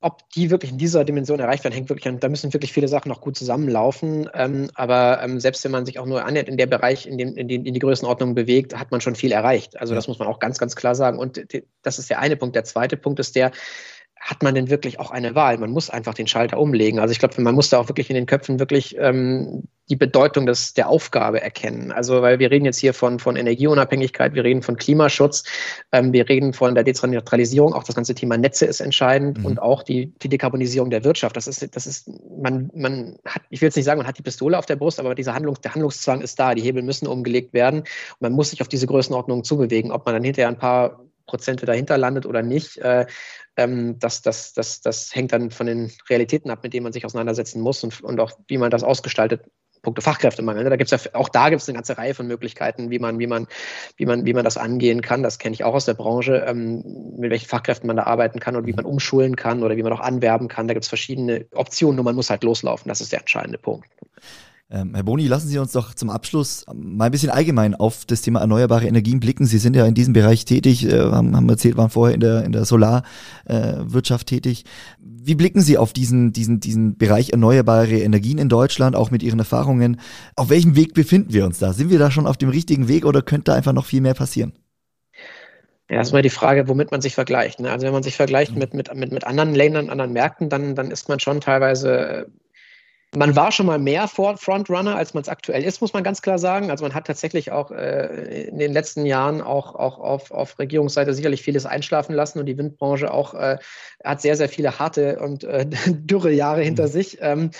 ob 0.00 0.30
die 0.30 0.50
wirklich 0.50 0.70
in 0.70 0.78
dieser 0.78 1.04
Dimension 1.04 1.40
erreicht 1.40 1.64
werden, 1.64 1.74
hängt 1.74 1.88
wirklich 1.88 2.06
an, 2.06 2.20
da 2.20 2.28
müssen 2.28 2.52
wirklich 2.52 2.72
viele 2.72 2.86
Sachen 2.86 3.08
noch 3.08 3.20
gut 3.20 3.36
zusammenlaufen. 3.36 4.30
Ähm, 4.32 4.70
aber 4.74 5.20
ähm, 5.22 5.40
selbst 5.40 5.64
wenn 5.64 5.72
man 5.72 5.86
sich 5.86 5.98
auch 5.98 6.06
nur 6.06 6.24
annähert 6.24 6.48
in 6.48 6.56
der 6.56 6.66
Bereich, 6.66 7.06
in, 7.06 7.18
dem, 7.18 7.36
in, 7.36 7.48
den, 7.48 7.66
in 7.66 7.74
die 7.74 7.80
Größenordnung 7.80 8.34
bewegt, 8.34 8.78
hat 8.78 8.92
man 8.92 9.00
schon 9.00 9.16
viel 9.16 9.32
erreicht. 9.32 9.78
Also 9.80 9.96
das 9.96 10.06
muss 10.06 10.20
man 10.20 10.28
auch 10.28 10.38
ganz, 10.38 10.58
ganz 10.58 10.76
klar 10.76 10.94
sagen. 10.94 11.18
Und 11.18 11.42
das 11.82 11.98
ist 11.98 12.10
der 12.10 12.20
eine 12.20 12.36
Punkt. 12.36 12.54
Der 12.54 12.62
zweite 12.62 12.96
Punkt 12.96 13.18
ist 13.18 13.34
der, 13.34 13.50
hat 14.20 14.42
man 14.42 14.54
denn 14.54 14.70
wirklich 14.70 15.00
auch 15.00 15.10
eine 15.10 15.34
Wahl? 15.34 15.58
Man 15.58 15.70
muss 15.70 15.90
einfach 15.90 16.14
den 16.14 16.26
Schalter 16.26 16.58
umlegen. 16.58 16.98
Also 16.98 17.12
ich 17.12 17.18
glaube, 17.18 17.40
man 17.40 17.54
muss 17.54 17.70
da 17.70 17.78
auch 17.78 17.88
wirklich 17.88 18.10
in 18.10 18.16
den 18.16 18.26
Köpfen 18.26 18.58
wirklich 18.58 18.96
ähm, 18.98 19.64
die 19.90 19.96
Bedeutung 19.96 20.44
des, 20.44 20.74
der 20.74 20.88
Aufgabe 20.88 21.40
erkennen. 21.40 21.92
Also 21.92 22.20
weil 22.20 22.38
wir 22.38 22.50
reden 22.50 22.64
jetzt 22.64 22.78
hier 22.78 22.92
von, 22.92 23.18
von 23.18 23.36
Energieunabhängigkeit, 23.36 24.34
wir 24.34 24.44
reden 24.44 24.62
von 24.62 24.76
Klimaschutz, 24.76 25.44
ähm, 25.92 26.12
wir 26.12 26.28
reden 26.28 26.52
von 26.52 26.74
der 26.74 26.84
Dezentralisierung, 26.84 27.72
auch 27.72 27.84
das 27.84 27.94
ganze 27.94 28.14
Thema 28.14 28.36
Netze 28.36 28.66
ist 28.66 28.80
entscheidend 28.80 29.38
mhm. 29.38 29.46
und 29.46 29.62
auch 29.62 29.82
die, 29.82 30.12
die 30.22 30.28
Dekarbonisierung 30.28 30.90
der 30.90 31.04
Wirtschaft. 31.04 31.36
Das 31.36 31.46
ist, 31.46 31.74
das 31.74 31.86
ist, 31.86 32.10
man, 32.38 32.70
man 32.74 33.18
hat, 33.24 33.42
ich 33.48 33.60
will 33.60 33.68
jetzt 33.68 33.76
nicht 33.76 33.86
sagen, 33.86 33.98
man 33.98 34.06
hat 34.06 34.18
die 34.18 34.22
Pistole 34.22 34.58
auf 34.58 34.66
der 34.66 34.76
Brust, 34.76 35.00
aber 35.00 35.14
dieser 35.14 35.34
Handlungs, 35.34 35.60
der 35.60 35.74
Handlungszwang 35.74 36.20
ist 36.20 36.38
da, 36.38 36.54
die 36.54 36.62
Hebel 36.62 36.82
müssen 36.82 37.06
umgelegt 37.06 37.54
werden 37.54 37.80
und 37.80 38.20
man 38.20 38.32
muss 38.32 38.50
sich 38.50 38.60
auf 38.60 38.68
diese 38.68 38.86
Größenordnung 38.86 39.44
zubewegen. 39.44 39.92
Ob 39.92 40.04
man 40.04 40.14
dann 40.14 40.24
hinterher 40.24 40.48
ein 40.48 40.58
paar 40.58 41.00
Prozente 41.28 41.66
dahinter 41.66 41.96
landet 41.96 42.26
oder 42.26 42.42
nicht, 42.42 42.78
äh, 42.78 43.06
ähm, 43.58 43.98
das, 43.98 44.22
das, 44.22 44.54
das, 44.54 44.80
das 44.80 45.14
hängt 45.14 45.32
dann 45.32 45.50
von 45.50 45.66
den 45.66 45.92
Realitäten 46.08 46.50
ab, 46.50 46.60
mit 46.62 46.72
denen 46.72 46.84
man 46.84 46.92
sich 46.92 47.04
auseinandersetzen 47.04 47.60
muss 47.60 47.84
und, 47.84 48.00
und 48.00 48.20
auch 48.20 48.32
wie 48.46 48.56
man 48.56 48.70
das 48.70 48.84
ausgestaltet. 48.84 49.42
Punkte 49.80 50.02
Fachkräftemangel. 50.02 50.64
Ne? 50.64 50.70
Da 50.70 50.76
gibt's 50.76 50.90
ja 50.90 50.98
auch 51.12 51.28
da 51.28 51.50
gibt 51.50 51.62
es 51.62 51.68
eine 51.68 51.76
ganze 51.76 51.96
Reihe 51.96 52.12
von 52.12 52.26
Möglichkeiten, 52.26 52.90
wie 52.90 52.98
man, 52.98 53.20
wie 53.20 53.28
man, 53.28 53.46
wie 53.96 54.06
man, 54.06 54.26
wie 54.26 54.32
man 54.34 54.44
das 54.44 54.56
angehen 54.56 55.02
kann. 55.02 55.22
Das 55.22 55.38
kenne 55.38 55.54
ich 55.54 55.62
auch 55.62 55.74
aus 55.74 55.84
der 55.84 55.94
Branche, 55.94 56.44
ähm, 56.46 56.82
mit 57.16 57.30
welchen 57.30 57.48
Fachkräften 57.48 57.86
man 57.86 57.96
da 57.96 58.02
arbeiten 58.02 58.40
kann 58.40 58.56
und 58.56 58.66
wie 58.66 58.72
man 58.72 58.84
umschulen 58.84 59.36
kann 59.36 59.62
oder 59.62 59.76
wie 59.76 59.82
man 59.84 59.92
auch 59.92 60.00
anwerben 60.00 60.48
kann. 60.48 60.66
Da 60.66 60.74
gibt 60.74 60.84
es 60.84 60.88
verschiedene 60.88 61.46
Optionen, 61.54 61.94
nur 61.94 62.04
man 62.04 62.16
muss 62.16 62.28
halt 62.28 62.42
loslaufen. 62.42 62.88
Das 62.88 63.00
ist 63.00 63.12
der 63.12 63.20
entscheidende 63.20 63.58
Punkt. 63.58 63.88
Ähm, 64.70 64.94
Herr 64.94 65.02
Boni, 65.02 65.26
lassen 65.26 65.48
Sie 65.48 65.58
uns 65.58 65.72
doch 65.72 65.94
zum 65.94 66.10
Abschluss 66.10 66.66
mal 66.74 67.06
ein 67.06 67.10
bisschen 67.10 67.30
allgemein 67.30 67.74
auf 67.74 68.04
das 68.04 68.20
Thema 68.20 68.40
erneuerbare 68.40 68.86
Energien 68.86 69.18
blicken. 69.18 69.46
Sie 69.46 69.56
sind 69.56 69.74
ja 69.74 69.86
in 69.86 69.94
diesem 69.94 70.12
Bereich 70.12 70.44
tätig, 70.44 70.84
äh, 70.84 70.98
haben, 70.98 71.48
erzählt, 71.48 71.78
waren 71.78 71.88
vorher 71.88 72.14
in 72.14 72.20
der, 72.20 72.44
in 72.44 72.52
der 72.52 72.66
Solarwirtschaft 72.66 74.30
äh, 74.30 74.36
tätig. 74.36 74.64
Wie 75.00 75.34
blicken 75.34 75.62
Sie 75.62 75.78
auf 75.78 75.94
diesen, 75.94 76.32
diesen, 76.32 76.60
diesen 76.60 76.98
Bereich 76.98 77.30
erneuerbare 77.30 77.98
Energien 77.98 78.36
in 78.36 78.50
Deutschland, 78.50 78.94
auch 78.94 79.10
mit 79.10 79.22
Ihren 79.22 79.38
Erfahrungen? 79.38 80.00
Auf 80.36 80.50
welchem 80.50 80.76
Weg 80.76 80.92
befinden 80.92 81.32
wir 81.32 81.46
uns 81.46 81.58
da? 81.58 81.72
Sind 81.72 81.88
wir 81.88 81.98
da 81.98 82.10
schon 82.10 82.26
auf 82.26 82.36
dem 82.36 82.50
richtigen 82.50 82.88
Weg 82.88 83.06
oder 83.06 83.22
könnte 83.22 83.44
da 83.44 83.54
einfach 83.54 83.72
noch 83.72 83.86
viel 83.86 84.02
mehr 84.02 84.14
passieren? 84.14 84.52
Ja, 85.90 85.96
erstmal 85.96 86.20
die 86.20 86.28
Frage, 86.28 86.68
womit 86.68 86.90
man 86.90 87.00
sich 87.00 87.14
vergleicht. 87.14 87.60
Ne? 87.60 87.70
Also 87.70 87.86
wenn 87.86 87.94
man 87.94 88.02
sich 88.02 88.16
vergleicht 88.16 88.54
mit, 88.54 88.74
mit, 88.74 88.94
mit, 88.94 89.12
mit 89.12 89.24
anderen 89.24 89.54
Ländern, 89.54 89.88
anderen 89.88 90.12
Märkten, 90.12 90.50
dann, 90.50 90.74
dann 90.74 90.90
ist 90.90 91.08
man 91.08 91.20
schon 91.20 91.40
teilweise 91.40 92.26
man 93.16 93.34
war 93.34 93.52
schon 93.52 93.64
mal 93.64 93.78
mehr 93.78 94.06
Frontrunner, 94.06 94.94
als 94.94 95.14
man 95.14 95.22
es 95.22 95.30
aktuell 95.30 95.64
ist, 95.64 95.80
muss 95.80 95.94
man 95.94 96.04
ganz 96.04 96.20
klar 96.20 96.38
sagen. 96.38 96.70
Also 96.70 96.84
man 96.84 96.92
hat 96.92 97.06
tatsächlich 97.06 97.50
auch 97.50 97.70
äh, 97.70 98.48
in 98.48 98.58
den 98.58 98.72
letzten 98.72 99.06
Jahren 99.06 99.40
auch, 99.40 99.74
auch 99.74 99.98
auf, 99.98 100.30
auf 100.30 100.58
Regierungsseite 100.58 101.14
sicherlich 101.14 101.40
vieles 101.40 101.64
einschlafen 101.64 102.14
lassen 102.14 102.38
und 102.38 102.44
die 102.44 102.58
Windbranche 102.58 103.10
auch 103.10 103.32
äh, 103.32 103.56
hat 104.04 104.20
sehr, 104.20 104.36
sehr 104.36 104.50
viele 104.50 104.78
harte 104.78 105.20
und 105.20 105.42
äh, 105.44 105.64
dürre 105.86 106.32
Jahre 106.32 106.62
hinter 106.62 106.84
mhm. 106.84 106.88
sich. 106.88 107.18
Ähm, 107.22 107.50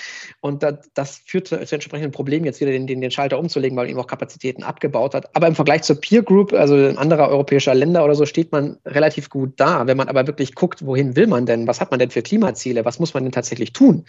und 0.40 0.62
das, 0.62 0.90
das 0.92 1.22
führt 1.24 1.48
zu, 1.48 1.64
zu, 1.64 1.74
entsprechenden 1.74 2.12
Problemen, 2.12 2.44
jetzt 2.44 2.60
wieder 2.60 2.72
den, 2.72 2.86
den, 2.86 3.00
den 3.00 3.10
Schalter 3.10 3.38
umzulegen, 3.38 3.76
weil 3.76 3.84
man 3.84 3.90
eben 3.90 4.00
auch 4.00 4.06
Kapazitäten 4.06 4.62
abgebaut 4.62 5.14
hat. 5.14 5.34
Aber 5.34 5.46
im 5.46 5.54
Vergleich 5.54 5.82
zur 5.82 5.98
Peer 5.98 6.22
Group, 6.22 6.52
also 6.52 6.74
anderer 6.74 7.30
europäischer 7.30 7.74
Länder 7.74 8.04
oder 8.04 8.14
so, 8.14 8.26
steht 8.26 8.52
man 8.52 8.76
relativ 8.84 9.30
gut 9.30 9.54
da. 9.56 9.86
Wenn 9.86 9.96
man 9.96 10.08
aber 10.08 10.26
wirklich 10.26 10.54
guckt, 10.54 10.84
wohin 10.84 11.16
will 11.16 11.26
man 11.26 11.46
denn, 11.46 11.66
was 11.66 11.80
hat 11.80 11.90
man 11.90 11.98
denn 12.00 12.10
für 12.10 12.20
Klimaziele, 12.22 12.84
was 12.84 12.98
muss 12.98 13.14
man 13.14 13.22
denn 13.22 13.32
tatsächlich 13.32 13.72
tun? 13.72 14.04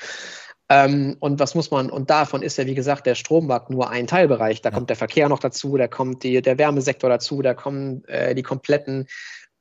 Ähm, 0.72 1.18
und 1.20 1.40
was 1.40 1.56
muss 1.56 1.72
man, 1.72 1.90
und 1.90 2.12
davon 2.12 2.44
ist 2.44 2.58
ja, 2.58 2.66
wie 2.68 2.76
gesagt, 2.76 3.08
der 3.08 3.16
Strommarkt 3.16 3.72
nur 3.72 3.90
ein 3.90 4.06
Teilbereich. 4.06 4.62
Da 4.62 4.70
ja. 4.70 4.76
kommt 4.76 4.90
der 4.90 4.98
Verkehr 4.98 5.28
noch 5.28 5.40
dazu, 5.40 5.78
da 5.78 5.88
kommt 5.88 6.24
die, 6.24 6.42
der 6.42 6.60
Wärmesektor 6.60 7.10
dazu, 7.10 7.42
da 7.42 7.56
kommen 7.56 8.04
äh, 8.06 8.36
die 8.36 8.44
kompletten, 8.44 9.08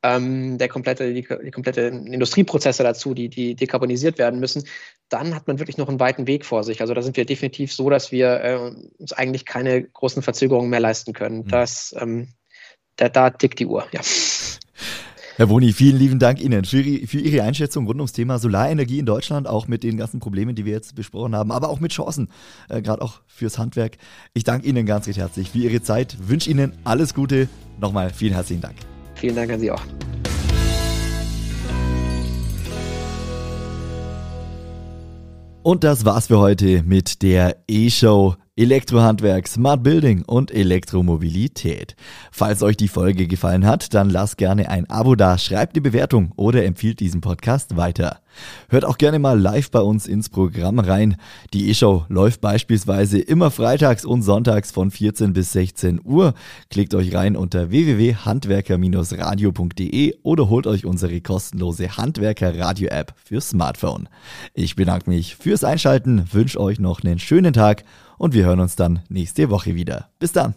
ähm, 0.02 0.58
der 0.58 0.68
komplette, 0.68 1.12
die, 1.12 1.26
die 1.44 1.50
komplette 1.50 1.82
Industrieprozesse 1.82 2.82
dazu, 2.82 3.14
die, 3.14 3.30
die 3.30 3.54
dekarbonisiert 3.54 4.18
werden 4.18 4.38
müssen. 4.38 4.64
Dann 5.08 5.34
hat 5.34 5.48
man 5.48 5.58
wirklich 5.58 5.78
noch 5.78 5.88
einen 5.88 5.98
weiten 5.98 6.26
Weg 6.26 6.44
vor 6.44 6.62
sich. 6.62 6.82
Also 6.82 6.92
da 6.92 7.00
sind 7.00 7.16
wir 7.16 7.24
definitiv 7.24 7.72
so, 7.72 7.88
dass 7.88 8.12
wir 8.12 8.44
äh, 8.44 8.70
uns 8.98 9.14
eigentlich 9.14 9.46
keine 9.46 9.82
großen 9.82 10.22
Verzögerungen 10.22 10.68
mehr 10.68 10.80
leisten 10.80 11.14
können. 11.14 11.38
Mhm. 11.38 11.48
Das, 11.48 11.94
ähm, 11.98 12.28
da, 12.96 13.08
da 13.08 13.30
tickt 13.30 13.58
die 13.60 13.66
Uhr, 13.66 13.86
ja. 13.92 14.00
Herr 15.38 15.46
Boni, 15.46 15.72
vielen 15.72 15.96
lieben 15.96 16.18
Dank 16.18 16.40
Ihnen 16.40 16.64
für, 16.64 16.82
für, 16.82 17.20
Ihre 17.20 17.44
Einschätzung 17.44 17.86
rund 17.86 18.00
ums 18.00 18.10
Thema 18.10 18.40
Solarenergie 18.40 18.98
in 18.98 19.06
Deutschland, 19.06 19.46
auch 19.46 19.68
mit 19.68 19.84
den 19.84 19.96
ganzen 19.96 20.18
Problemen, 20.18 20.56
die 20.56 20.64
wir 20.64 20.72
jetzt 20.72 20.96
besprochen 20.96 21.36
haben, 21.36 21.52
aber 21.52 21.68
auch 21.68 21.78
mit 21.78 21.92
Chancen, 21.92 22.28
äh, 22.68 22.82
gerade 22.82 23.02
auch 23.02 23.20
fürs 23.28 23.56
Handwerk. 23.56 23.98
Ich 24.34 24.42
danke 24.42 24.66
Ihnen 24.66 24.84
ganz 24.84 25.06
recht 25.06 25.20
herzlich 25.20 25.50
für 25.50 25.58
Ihre 25.58 25.80
Zeit, 25.80 26.16
wünsche 26.28 26.50
Ihnen 26.50 26.72
alles 26.82 27.14
Gute. 27.14 27.48
Nochmal 27.80 28.10
vielen 28.12 28.32
herzlichen 28.32 28.62
Dank. 28.62 28.74
Vielen 29.14 29.36
Dank 29.36 29.52
an 29.52 29.60
Sie 29.60 29.70
auch. 29.70 29.82
Und 35.62 35.84
das 35.84 36.04
war's 36.04 36.26
für 36.26 36.40
heute 36.40 36.82
mit 36.82 37.22
der 37.22 37.58
E-Show 37.68 38.34
Elektrohandwerk, 38.58 39.46
Smart 39.46 39.84
Building 39.84 40.24
und 40.24 40.50
Elektromobilität. 40.50 41.94
Falls 42.32 42.60
euch 42.64 42.76
die 42.76 42.88
Folge 42.88 43.28
gefallen 43.28 43.64
hat, 43.64 43.94
dann 43.94 44.10
lasst 44.10 44.36
gerne 44.36 44.68
ein 44.68 44.90
Abo 44.90 45.14
da, 45.14 45.38
schreibt 45.38 45.76
eine 45.76 45.82
Bewertung 45.82 46.32
oder 46.34 46.64
empfiehlt 46.64 46.98
diesen 46.98 47.20
Podcast 47.20 47.76
weiter. 47.76 48.20
Hört 48.68 48.84
auch 48.84 48.98
gerne 48.98 49.18
mal 49.18 49.38
live 49.38 49.70
bei 49.70 49.80
uns 49.80 50.06
ins 50.06 50.28
Programm 50.28 50.78
rein. 50.78 51.16
Die 51.52 51.68
E-Show 51.70 52.04
läuft 52.08 52.40
beispielsweise 52.40 53.18
immer 53.18 53.50
freitags 53.50 54.04
und 54.04 54.22
sonntags 54.22 54.70
von 54.70 54.90
14 54.90 55.32
bis 55.32 55.52
16 55.52 56.00
Uhr. 56.04 56.34
Klickt 56.70 56.94
euch 56.94 57.14
rein 57.14 57.36
unter 57.36 57.70
www.handwerker-radio.de 57.70 60.18
oder 60.22 60.48
holt 60.48 60.66
euch 60.66 60.84
unsere 60.84 61.20
kostenlose 61.20 61.96
Handwerker-Radio-App 61.96 63.14
für 63.16 63.40
Smartphone. 63.40 64.08
Ich 64.54 64.76
bedanke 64.76 65.10
mich 65.10 65.36
fürs 65.36 65.64
Einschalten, 65.64 66.32
wünsche 66.32 66.60
euch 66.60 66.78
noch 66.78 67.02
einen 67.02 67.18
schönen 67.18 67.52
Tag 67.52 67.84
und 68.18 68.34
wir 68.34 68.44
hören 68.44 68.60
uns 68.60 68.76
dann 68.76 69.00
nächste 69.08 69.50
Woche 69.50 69.74
wieder. 69.74 70.10
Bis 70.18 70.32
dann. 70.32 70.54